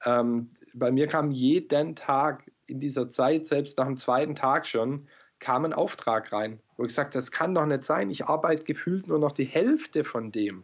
[0.04, 5.08] Ähm, bei mir kam jeden Tag in dieser Zeit, selbst nach dem zweiten Tag schon,
[5.40, 8.10] kam ein Auftrag rein, wo ich sagte, das kann doch nicht sein.
[8.10, 10.64] Ich arbeite gefühlt nur noch die Hälfte von dem.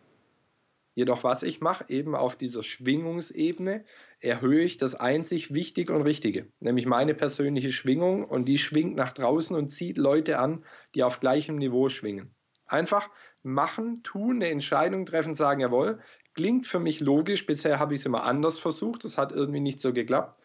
[0.94, 3.86] Jedoch was ich mache, eben auf dieser Schwingungsebene,
[4.20, 9.14] erhöhe ich das einzig Wichtige und Richtige, nämlich meine persönliche Schwingung und die schwingt nach
[9.14, 12.36] draußen und zieht Leute an, die auf gleichem Niveau schwingen.
[12.66, 13.10] Einfach
[13.42, 16.00] machen, tun, eine Entscheidung treffen, sagen, jawohl,
[16.34, 19.80] klingt für mich logisch, bisher habe ich es immer anders versucht, das hat irgendwie nicht
[19.80, 20.40] so geklappt.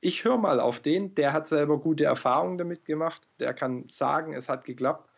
[0.00, 4.32] Ich höre mal auf den, der hat selber gute Erfahrungen damit gemacht, der kann sagen,
[4.32, 5.08] es hat geklappt.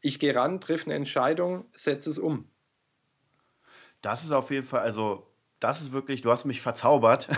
[0.00, 2.51] Ich gehe ran, treffe eine Entscheidung, setze es um.
[4.02, 5.32] Das ist auf jeden Fall, also
[5.62, 7.28] das ist wirklich, du hast mich verzaubert.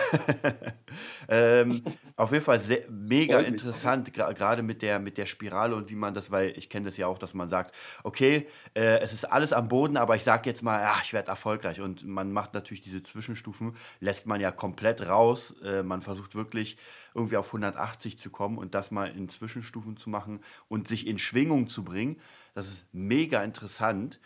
[1.28, 1.82] ähm,
[2.16, 6.14] auf jeden Fall sehr, mega interessant, gerade mit der, mit der Spirale und wie man
[6.14, 9.52] das, weil ich kenne das ja auch, dass man sagt, okay, äh, es ist alles
[9.52, 11.82] am Boden, aber ich sage jetzt mal, ach, ich werde erfolgreich.
[11.82, 15.54] Und man macht natürlich diese Zwischenstufen, lässt man ja komplett raus.
[15.62, 16.78] Äh, man versucht wirklich
[17.14, 21.18] irgendwie auf 180 zu kommen und das mal in Zwischenstufen zu machen und sich in
[21.18, 22.18] Schwingung zu bringen.
[22.54, 24.18] Das ist mega interessant.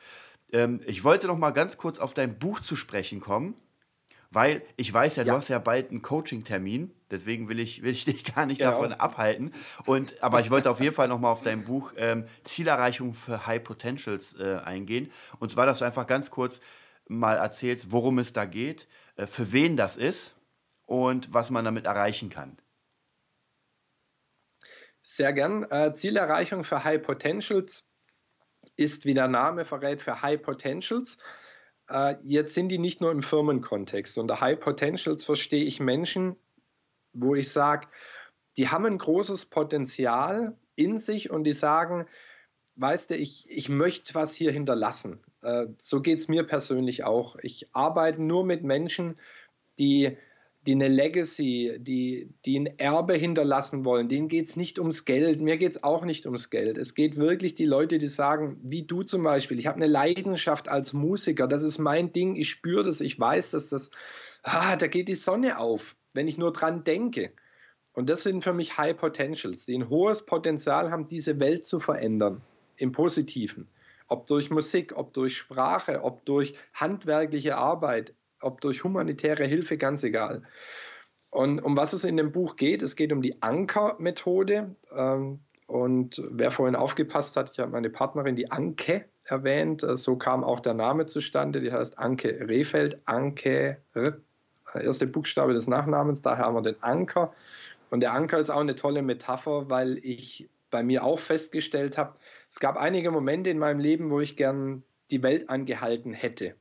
[0.52, 3.54] Ähm, ich wollte noch mal ganz kurz auf dein Buch zu sprechen kommen,
[4.30, 5.32] weil ich weiß ja, ja.
[5.32, 6.92] du hast ja bald einen Coaching-Termin.
[7.10, 8.70] Deswegen will ich, will ich dich gar nicht ja.
[8.70, 9.52] davon abhalten.
[9.86, 13.46] Und, aber ich wollte auf jeden Fall noch mal auf dein Buch ähm, Zielerreichung für
[13.46, 15.10] High Potentials äh, eingehen.
[15.38, 16.60] Und zwar, dass du einfach ganz kurz
[17.08, 18.86] mal erzählst, worum es da geht,
[19.16, 20.36] äh, für wen das ist
[20.84, 22.58] und was man damit erreichen kann.
[25.02, 25.64] Sehr gern.
[25.70, 27.87] Äh, Zielerreichung für High Potentials
[28.78, 31.18] ist, wie der Name verrät, für High Potentials.
[31.88, 34.18] Äh, jetzt sind die nicht nur im Firmenkontext.
[34.18, 36.36] Unter High Potentials verstehe ich Menschen,
[37.12, 37.88] wo ich sage,
[38.56, 42.06] die haben ein großes Potenzial in sich und die sagen,
[42.76, 45.20] weißt du, ich, ich möchte was hier hinterlassen.
[45.42, 47.36] Äh, so geht es mir persönlich auch.
[47.42, 49.18] Ich arbeite nur mit Menschen,
[49.78, 50.16] die,
[50.68, 54.10] die eine Legacy, die, die ein Erbe hinterlassen wollen.
[54.10, 55.40] Denen geht es nicht ums Geld.
[55.40, 56.76] Mir geht es auch nicht ums Geld.
[56.76, 60.68] Es geht wirklich die Leute, die sagen, wie du zum Beispiel, ich habe eine Leidenschaft
[60.68, 63.90] als Musiker, das ist mein Ding, ich spüre das, ich weiß, dass das,
[64.42, 67.32] ah, da geht die Sonne auf, wenn ich nur dran denke.
[67.94, 71.80] Und das sind für mich High Potentials, die ein hohes Potenzial haben, diese Welt zu
[71.80, 72.42] verändern
[72.76, 73.68] im Positiven.
[74.06, 80.02] Ob durch Musik, ob durch Sprache, ob durch handwerkliche Arbeit, ob durch humanitäre Hilfe, ganz
[80.04, 80.42] egal.
[81.30, 84.74] Und um was es in dem Buch geht, es geht um die Anker-Methode.
[84.96, 89.82] Ähm, und wer vorhin aufgepasst hat, ich habe meine Partnerin, die Anke, erwähnt.
[89.82, 91.60] Äh, so kam auch der Name zustande.
[91.60, 93.00] Die heißt Anke Rehfeld.
[93.04, 97.32] Anke, der erste Buchstabe des Nachnamens, daher haben wir den Anker.
[97.90, 102.14] Und der Anker ist auch eine tolle Metapher, weil ich bei mir auch festgestellt habe,
[102.50, 106.54] es gab einige Momente in meinem Leben, wo ich gern die Welt angehalten hätte.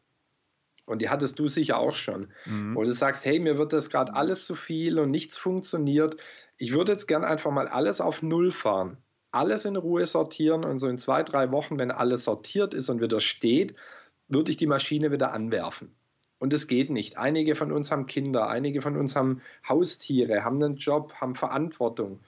[0.88, 2.30] Und die hattest du sicher auch schon.
[2.46, 2.74] Mhm.
[2.74, 6.18] Wo du sagst, hey, mir wird das gerade alles zu viel und nichts funktioniert.
[6.58, 8.98] Ich würde jetzt gern einfach mal alles auf Null fahren.
[9.32, 13.02] Alles in Ruhe sortieren und so in zwei, drei Wochen, wenn alles sortiert ist und
[13.02, 13.76] wieder steht,
[14.30, 15.94] würde ich die Maschine wieder anwerfen.
[16.40, 17.18] Und es geht nicht.
[17.18, 22.22] Einige von uns haben Kinder, einige von uns haben Haustiere, haben einen Job, haben Verantwortung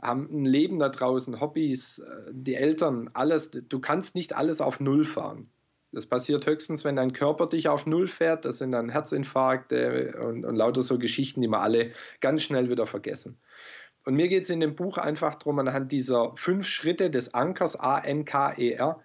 [0.00, 3.50] haben ein Leben da draußen, Hobbys, äh, die Eltern, alles.
[3.50, 5.48] Du kannst nicht alles auf Null fahren.
[5.96, 8.44] Das passiert höchstens, wenn dein Körper dich auf Null fährt.
[8.44, 12.86] Das sind dann Herzinfarkte und, und lauter so Geschichten, die wir alle ganz schnell wieder
[12.86, 13.38] vergessen.
[14.04, 17.80] Und mir geht es in dem Buch einfach darum, anhand dieser fünf Schritte des Ankers
[17.80, 19.00] A-N-K-E-R,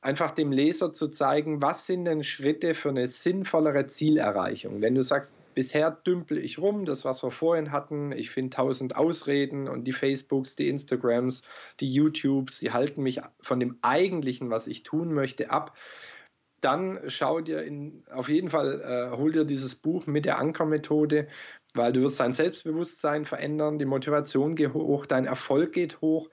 [0.00, 4.82] einfach dem Leser zu zeigen, was sind denn Schritte für eine sinnvollere Zielerreichung.
[4.82, 8.94] Wenn du sagst, bisher dümpel ich rum, das was wir vorhin hatten, ich finde tausend
[8.94, 11.42] Ausreden und die Facebooks, die Instagrams,
[11.80, 15.76] die YouTubes, die halten mich von dem eigentlichen, was ich tun möchte, ab.
[16.66, 21.28] Dann schau dir in, auf jeden Fall, äh, hol dir dieses Buch mit der Ankermethode,
[21.74, 26.28] weil du wirst dein Selbstbewusstsein verändern, die Motivation geht hoch, dein Erfolg geht hoch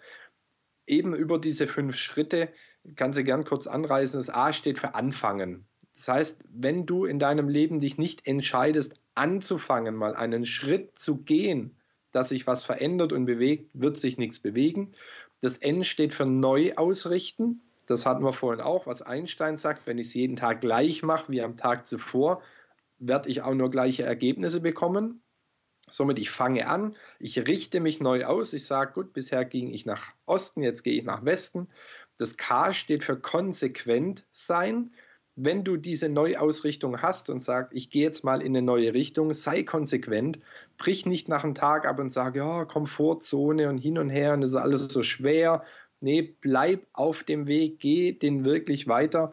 [0.88, 2.50] eben über diese fünf Schritte,
[2.96, 4.20] kann sie gern kurz anreißen.
[4.20, 5.66] Das A steht für Anfangen.
[5.96, 11.18] Das heißt, wenn du in deinem Leben dich nicht entscheidest, anzufangen, mal einen Schritt zu
[11.18, 11.78] gehen,
[12.12, 14.94] dass sich was verändert und bewegt, wird sich nichts bewegen.
[15.40, 17.62] Das N steht für neu ausrichten.
[17.86, 21.32] Das hatten wir vorhin auch, was Einstein sagt, wenn ich es jeden Tag gleich mache
[21.32, 22.42] wie am Tag zuvor,
[22.98, 25.22] werde ich auch nur gleiche Ergebnisse bekommen.
[25.92, 28.54] Somit, ich fange an, ich richte mich neu aus.
[28.54, 31.68] Ich sage, gut, bisher ging ich nach Osten, jetzt gehe ich nach Westen.
[32.18, 34.92] Das K steht für konsequent sein.
[35.36, 39.34] Wenn du diese Neuausrichtung hast und sagst, ich gehe jetzt mal in eine neue Richtung,
[39.34, 40.40] sei konsequent,
[40.78, 44.44] brich nicht nach einem Tag ab und sag, ja, Komfortzone und hin und her und
[44.44, 45.64] es ist alles so schwer.
[46.04, 49.32] Nee, bleib auf dem Weg, geh den wirklich weiter,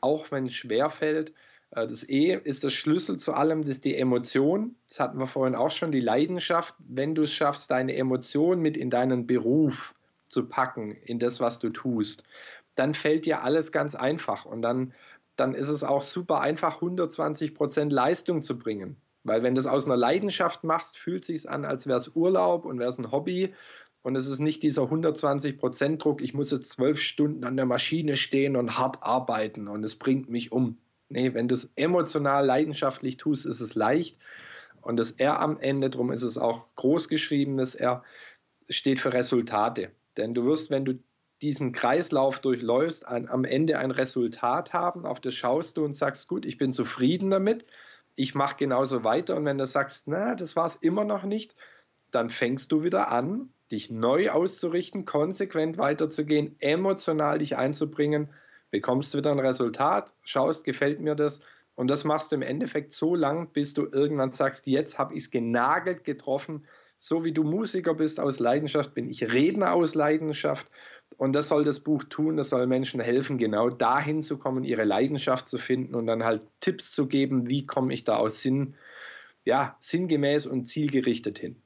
[0.00, 1.32] auch wenn es schwer fällt.
[1.72, 4.76] Äh, das E ist der Schlüssel zu allem, das ist die Emotion.
[4.88, 6.76] Das hatten wir vorhin auch schon, die Leidenschaft.
[6.78, 9.96] Wenn du es schaffst, deine Emotion mit in deinen Beruf
[10.28, 12.22] zu packen, in das, was du tust,
[12.76, 14.94] dann fällt dir alles ganz einfach und dann,
[15.34, 18.96] dann ist es auch super einfach, 120 Prozent Leistung zu bringen.
[19.24, 22.14] Weil wenn du es aus einer Leidenschaft machst, fühlt es sich an, als wäre es
[22.14, 23.52] Urlaub und wäre es ein Hobby.
[24.02, 27.66] Und es ist nicht dieser 120 Prozent Druck, ich muss jetzt zwölf Stunden an der
[27.66, 30.78] Maschine stehen und hart arbeiten und es bringt mich um.
[31.08, 34.18] Nee, wenn du es emotional, leidenschaftlich tust, ist es leicht.
[34.80, 38.02] Und das R am Ende, darum ist es auch groß geschrieben, das R
[38.68, 39.92] steht für Resultate.
[40.16, 40.98] Denn du wirst, wenn du
[41.40, 46.28] diesen Kreislauf durchläufst, ein, am Ende ein Resultat haben, auf das schaust du und sagst,
[46.28, 47.66] gut, ich bin zufrieden damit,
[48.14, 49.36] ich mache genauso weiter.
[49.36, 51.54] Und wenn du sagst, na, das war es immer noch nicht,
[52.10, 58.28] dann fängst du wieder an, dich neu auszurichten, konsequent weiterzugehen, emotional dich einzubringen
[58.72, 61.40] bekommst wieder ein Resultat, schaust, gefällt mir das?
[61.76, 65.24] Und das machst du im Endeffekt so lang, bis du irgendwann sagst, jetzt habe ich
[65.24, 66.64] es genagelt getroffen,
[66.98, 70.68] so wie du Musiker bist aus Leidenschaft, bin ich Redner aus Leidenschaft.
[71.18, 74.84] Und das soll das Buch tun, das soll Menschen helfen, genau dahin zu kommen, ihre
[74.84, 78.74] Leidenschaft zu finden und dann halt Tipps zu geben, wie komme ich da aus Sinn,
[79.44, 81.61] ja, sinngemäß und zielgerichtet hin.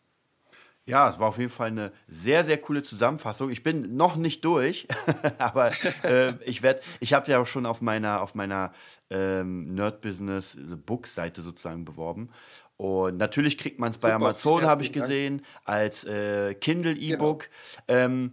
[0.88, 3.50] Ja, es war auf jeden Fall eine sehr, sehr coole Zusammenfassung.
[3.50, 4.86] Ich bin noch nicht durch,
[5.38, 5.72] aber
[6.04, 8.72] äh, ich werde, ich habe ja auch schon auf meiner, auf meiner
[9.10, 10.56] ähm, Nerd Business
[10.86, 12.30] Book Seite sozusagen beworben.
[12.76, 17.48] Und natürlich kriegt man es bei Amazon, habe ich gesehen, als äh, Kindle E-Book.
[17.86, 18.00] Genau.
[18.00, 18.32] Ähm,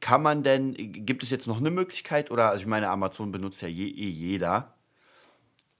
[0.00, 3.60] kann man denn, gibt es jetzt noch eine Möglichkeit oder, also ich meine, Amazon benutzt
[3.60, 4.74] ja je, eh jeder.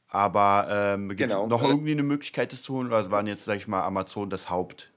[0.09, 1.47] Aber ähm, gibt es genau.
[1.47, 2.89] noch irgendwie eine Möglichkeit, das zu holen?
[2.89, 4.92] Oder es waren jetzt, sage ich mal, Amazon das Haupt?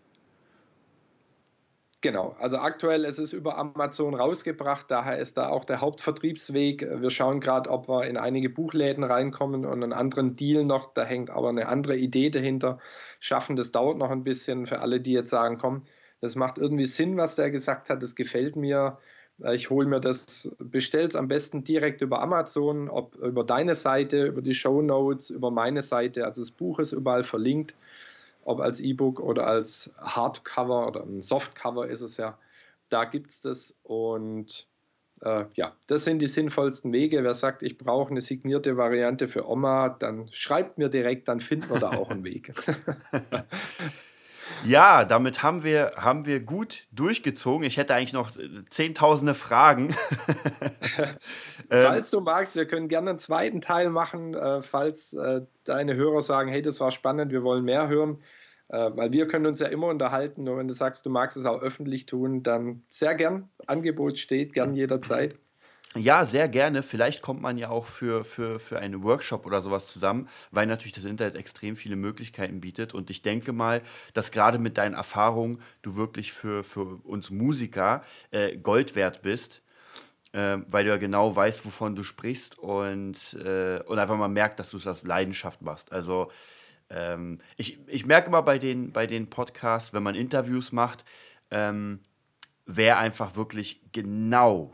[2.05, 6.87] Genau, also aktuell ist es über Amazon rausgebracht, daher ist da auch der Hauptvertriebsweg.
[7.01, 11.03] Wir schauen gerade, ob wir in einige Buchläden reinkommen und einen anderen Deal noch, da
[11.03, 12.77] hängt aber eine andere Idee dahinter.
[13.19, 15.81] Schaffen, das dauert noch ein bisschen für alle, die jetzt sagen, komm,
[16.21, 18.99] das macht irgendwie Sinn, was der gesagt hat, das gefällt mir.
[19.51, 24.27] Ich hole mir das, bestelle es am besten direkt über Amazon, ob über deine Seite,
[24.27, 26.23] über die Show Notes, über meine Seite.
[26.23, 27.73] Also das Buch ist überall verlinkt
[28.45, 32.37] ob als E-Book oder als Hardcover oder ein Softcover ist es ja.
[32.87, 34.67] Da gibt es das und
[35.21, 37.23] äh, ja, das sind die sinnvollsten Wege.
[37.23, 41.69] Wer sagt, ich brauche eine signierte Variante für Oma, dann schreibt mir direkt, dann finden
[41.69, 42.53] wir da auch einen Weg.
[44.63, 47.65] Ja, damit haben wir, haben wir gut durchgezogen.
[47.65, 49.95] Ich hätte eigentlich noch äh, zehntausende Fragen.
[51.71, 55.95] Ähm, falls du magst, wir können gerne einen zweiten Teil machen, äh, falls äh, deine
[55.95, 58.21] Hörer sagen, hey, das war spannend, wir wollen mehr hören.
[58.67, 60.43] Weil wir können uns ja immer unterhalten.
[60.43, 63.49] Nur wenn du sagst, du magst es auch öffentlich tun, dann sehr gern.
[63.67, 65.35] Angebot steht, gern jederzeit.
[65.97, 66.83] Ja, sehr gerne.
[66.83, 70.91] Vielleicht kommt man ja auch für, für, für einen Workshop oder sowas zusammen, weil natürlich
[70.91, 72.93] das Internet extrem viele Möglichkeiten bietet.
[72.93, 73.81] Und ich denke mal,
[74.13, 79.61] dass gerade mit deinen Erfahrungen du wirklich für, für uns Musiker äh, Gold wert bist,
[80.33, 84.59] äh, weil du ja genau weißt, wovon du sprichst und, äh, und einfach mal merkt,
[84.59, 85.91] dass du es aus Leidenschaft machst.
[85.93, 86.31] Also
[86.89, 91.05] ähm, ich, ich merke immer bei den, bei den Podcasts, wenn man Interviews macht,
[91.51, 92.01] ähm,
[92.65, 94.73] wer einfach wirklich genau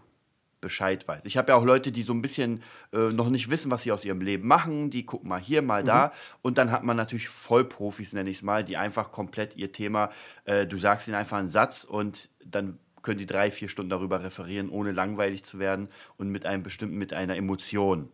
[0.62, 1.26] Bescheid weiß.
[1.26, 3.92] Ich habe ja auch Leute, die so ein bisschen äh, noch nicht wissen, was sie
[3.92, 4.92] aus ihrem Leben machen.
[4.92, 5.88] Die gucken mal hier, mal mhm.
[5.88, 6.12] da.
[6.42, 10.12] Und dann hat man natürlich Vollprofis, nenne ich es mal, die einfach komplett ihr Thema,
[10.46, 14.24] äh, du sagst ihnen einfach einen Satz und dann können die drei, vier Stunden darüber
[14.24, 18.10] referieren, ohne langweilig zu werden und mit einem bestimmten, mit einer Emotion.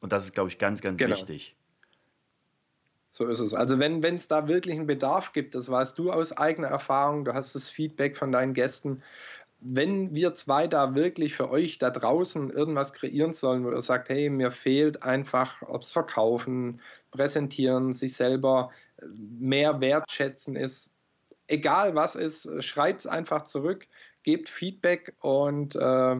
[0.00, 1.14] Und das ist, glaube ich, ganz, ganz genau.
[1.14, 1.54] wichtig.
[3.12, 3.54] So ist es.
[3.54, 7.34] Also wenn es da wirklich einen Bedarf gibt, das weißt du aus eigener Erfahrung, du
[7.34, 9.02] hast das Feedback von deinen Gästen,
[9.60, 14.08] wenn wir zwei da wirklich für euch da draußen irgendwas kreieren sollen, wo ihr sagt,
[14.08, 16.80] hey, mir fehlt einfach, ob es verkaufen,
[17.10, 19.06] präsentieren, sich selber äh,
[19.38, 20.90] mehr wertschätzen ist,
[21.46, 23.86] egal was ist, schreibt es einfach zurück,
[24.22, 26.16] gebt Feedback und äh,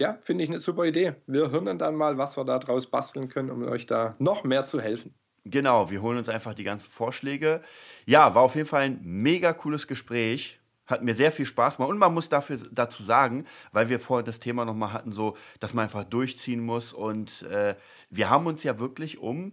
[0.00, 1.14] ja, finde ich eine super Idee.
[1.26, 4.64] Wir hören dann mal, was wir da draus basteln können, um euch da noch mehr
[4.64, 5.12] zu helfen.
[5.44, 7.62] Genau, wir holen uns einfach die ganzen Vorschläge.
[8.06, 10.60] Ja, war auf jeden Fall ein mega cooles Gespräch.
[10.88, 11.90] Hat mir sehr viel Spaß gemacht.
[11.90, 15.74] Und man muss dafür, dazu sagen, weil wir vorher das Thema nochmal hatten, so, dass
[15.74, 16.92] man einfach durchziehen muss.
[16.92, 17.76] Und äh,
[18.10, 19.52] wir haben uns ja wirklich um,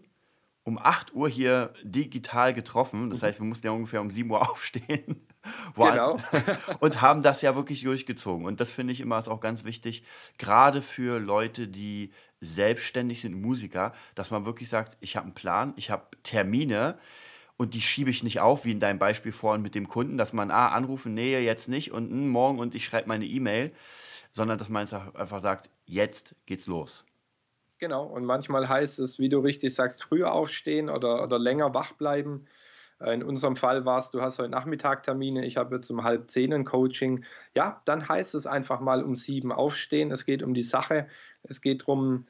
[0.63, 3.09] um 8 Uhr hier digital getroffen.
[3.09, 3.25] Das mhm.
[3.25, 5.27] heißt, wir mussten ja ungefähr um 7 Uhr aufstehen.
[5.75, 6.17] genau.
[6.79, 8.45] und haben das ja wirklich durchgezogen.
[8.45, 10.03] Und das finde ich immer ist auch ganz wichtig,
[10.37, 15.73] gerade für Leute, die selbstständig sind, Musiker, dass man wirklich sagt, ich habe einen Plan,
[15.75, 16.97] ich habe Termine
[17.57, 20.33] und die schiebe ich nicht auf, wie in deinem Beispiel vorhin mit dem Kunden, dass
[20.33, 23.71] man, ah, anrufen, nee, jetzt nicht und mh, hm, morgen und ich schreibe meine E-Mail,
[24.31, 27.05] sondern dass man einfach sagt, jetzt geht's los.
[27.77, 31.93] Genau, und manchmal heißt es, wie du richtig sagst, früher aufstehen oder, oder länger wach
[31.93, 32.45] bleiben.
[32.99, 36.03] Äh, in unserem Fall war es, du hast heute Nachmittag Termine, ich habe jetzt um
[36.03, 37.25] halb zehn ein Coaching.
[37.53, 40.11] Ja, dann heißt es einfach mal um sieben aufstehen.
[40.11, 41.07] Es geht um die Sache.
[41.43, 42.27] Es geht darum,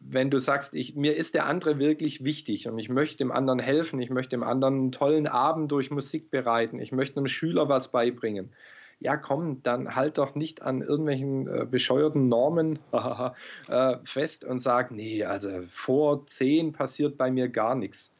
[0.00, 3.58] wenn du sagst, ich, mir ist der andere wirklich wichtig und ich möchte dem anderen
[3.58, 7.68] helfen, ich möchte dem anderen einen tollen Abend durch Musik bereiten, ich möchte einem Schüler
[7.68, 8.52] was beibringen.
[8.98, 12.78] Ja, komm, dann halt doch nicht an irgendwelchen äh, bescheuerten Normen
[13.68, 18.12] äh, fest und sag, nee, also vor zehn passiert bei mir gar nichts.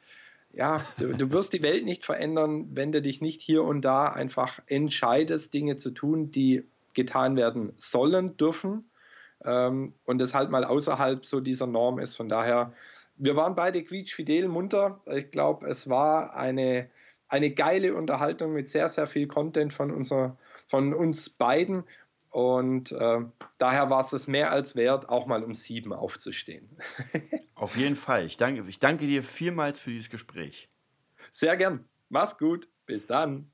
[0.52, 4.08] Ja, du, du wirst die Welt nicht verändern, wenn du dich nicht hier und da
[4.08, 8.84] einfach entscheidest, Dinge zu tun, die getan werden sollen, dürfen
[9.46, 12.16] ähm, und es halt mal außerhalb so dieser Norm ist.
[12.16, 12.72] Von daher,
[13.16, 15.00] wir waren beide quietschfidel, munter.
[15.14, 16.90] Ich glaube, es war eine,
[17.28, 20.36] eine geile Unterhaltung mit sehr, sehr viel Content von, unser,
[20.68, 21.84] von uns beiden.
[22.30, 23.20] Und äh,
[23.56, 26.68] daher war es es mehr als wert, auch mal um sieben aufzustehen.
[27.54, 28.26] Auf jeden Fall.
[28.26, 30.68] Ich danke, ich danke dir vielmals für dieses Gespräch.
[31.30, 31.84] Sehr gern.
[32.10, 32.68] Mach's gut.
[32.84, 33.50] Bis dann.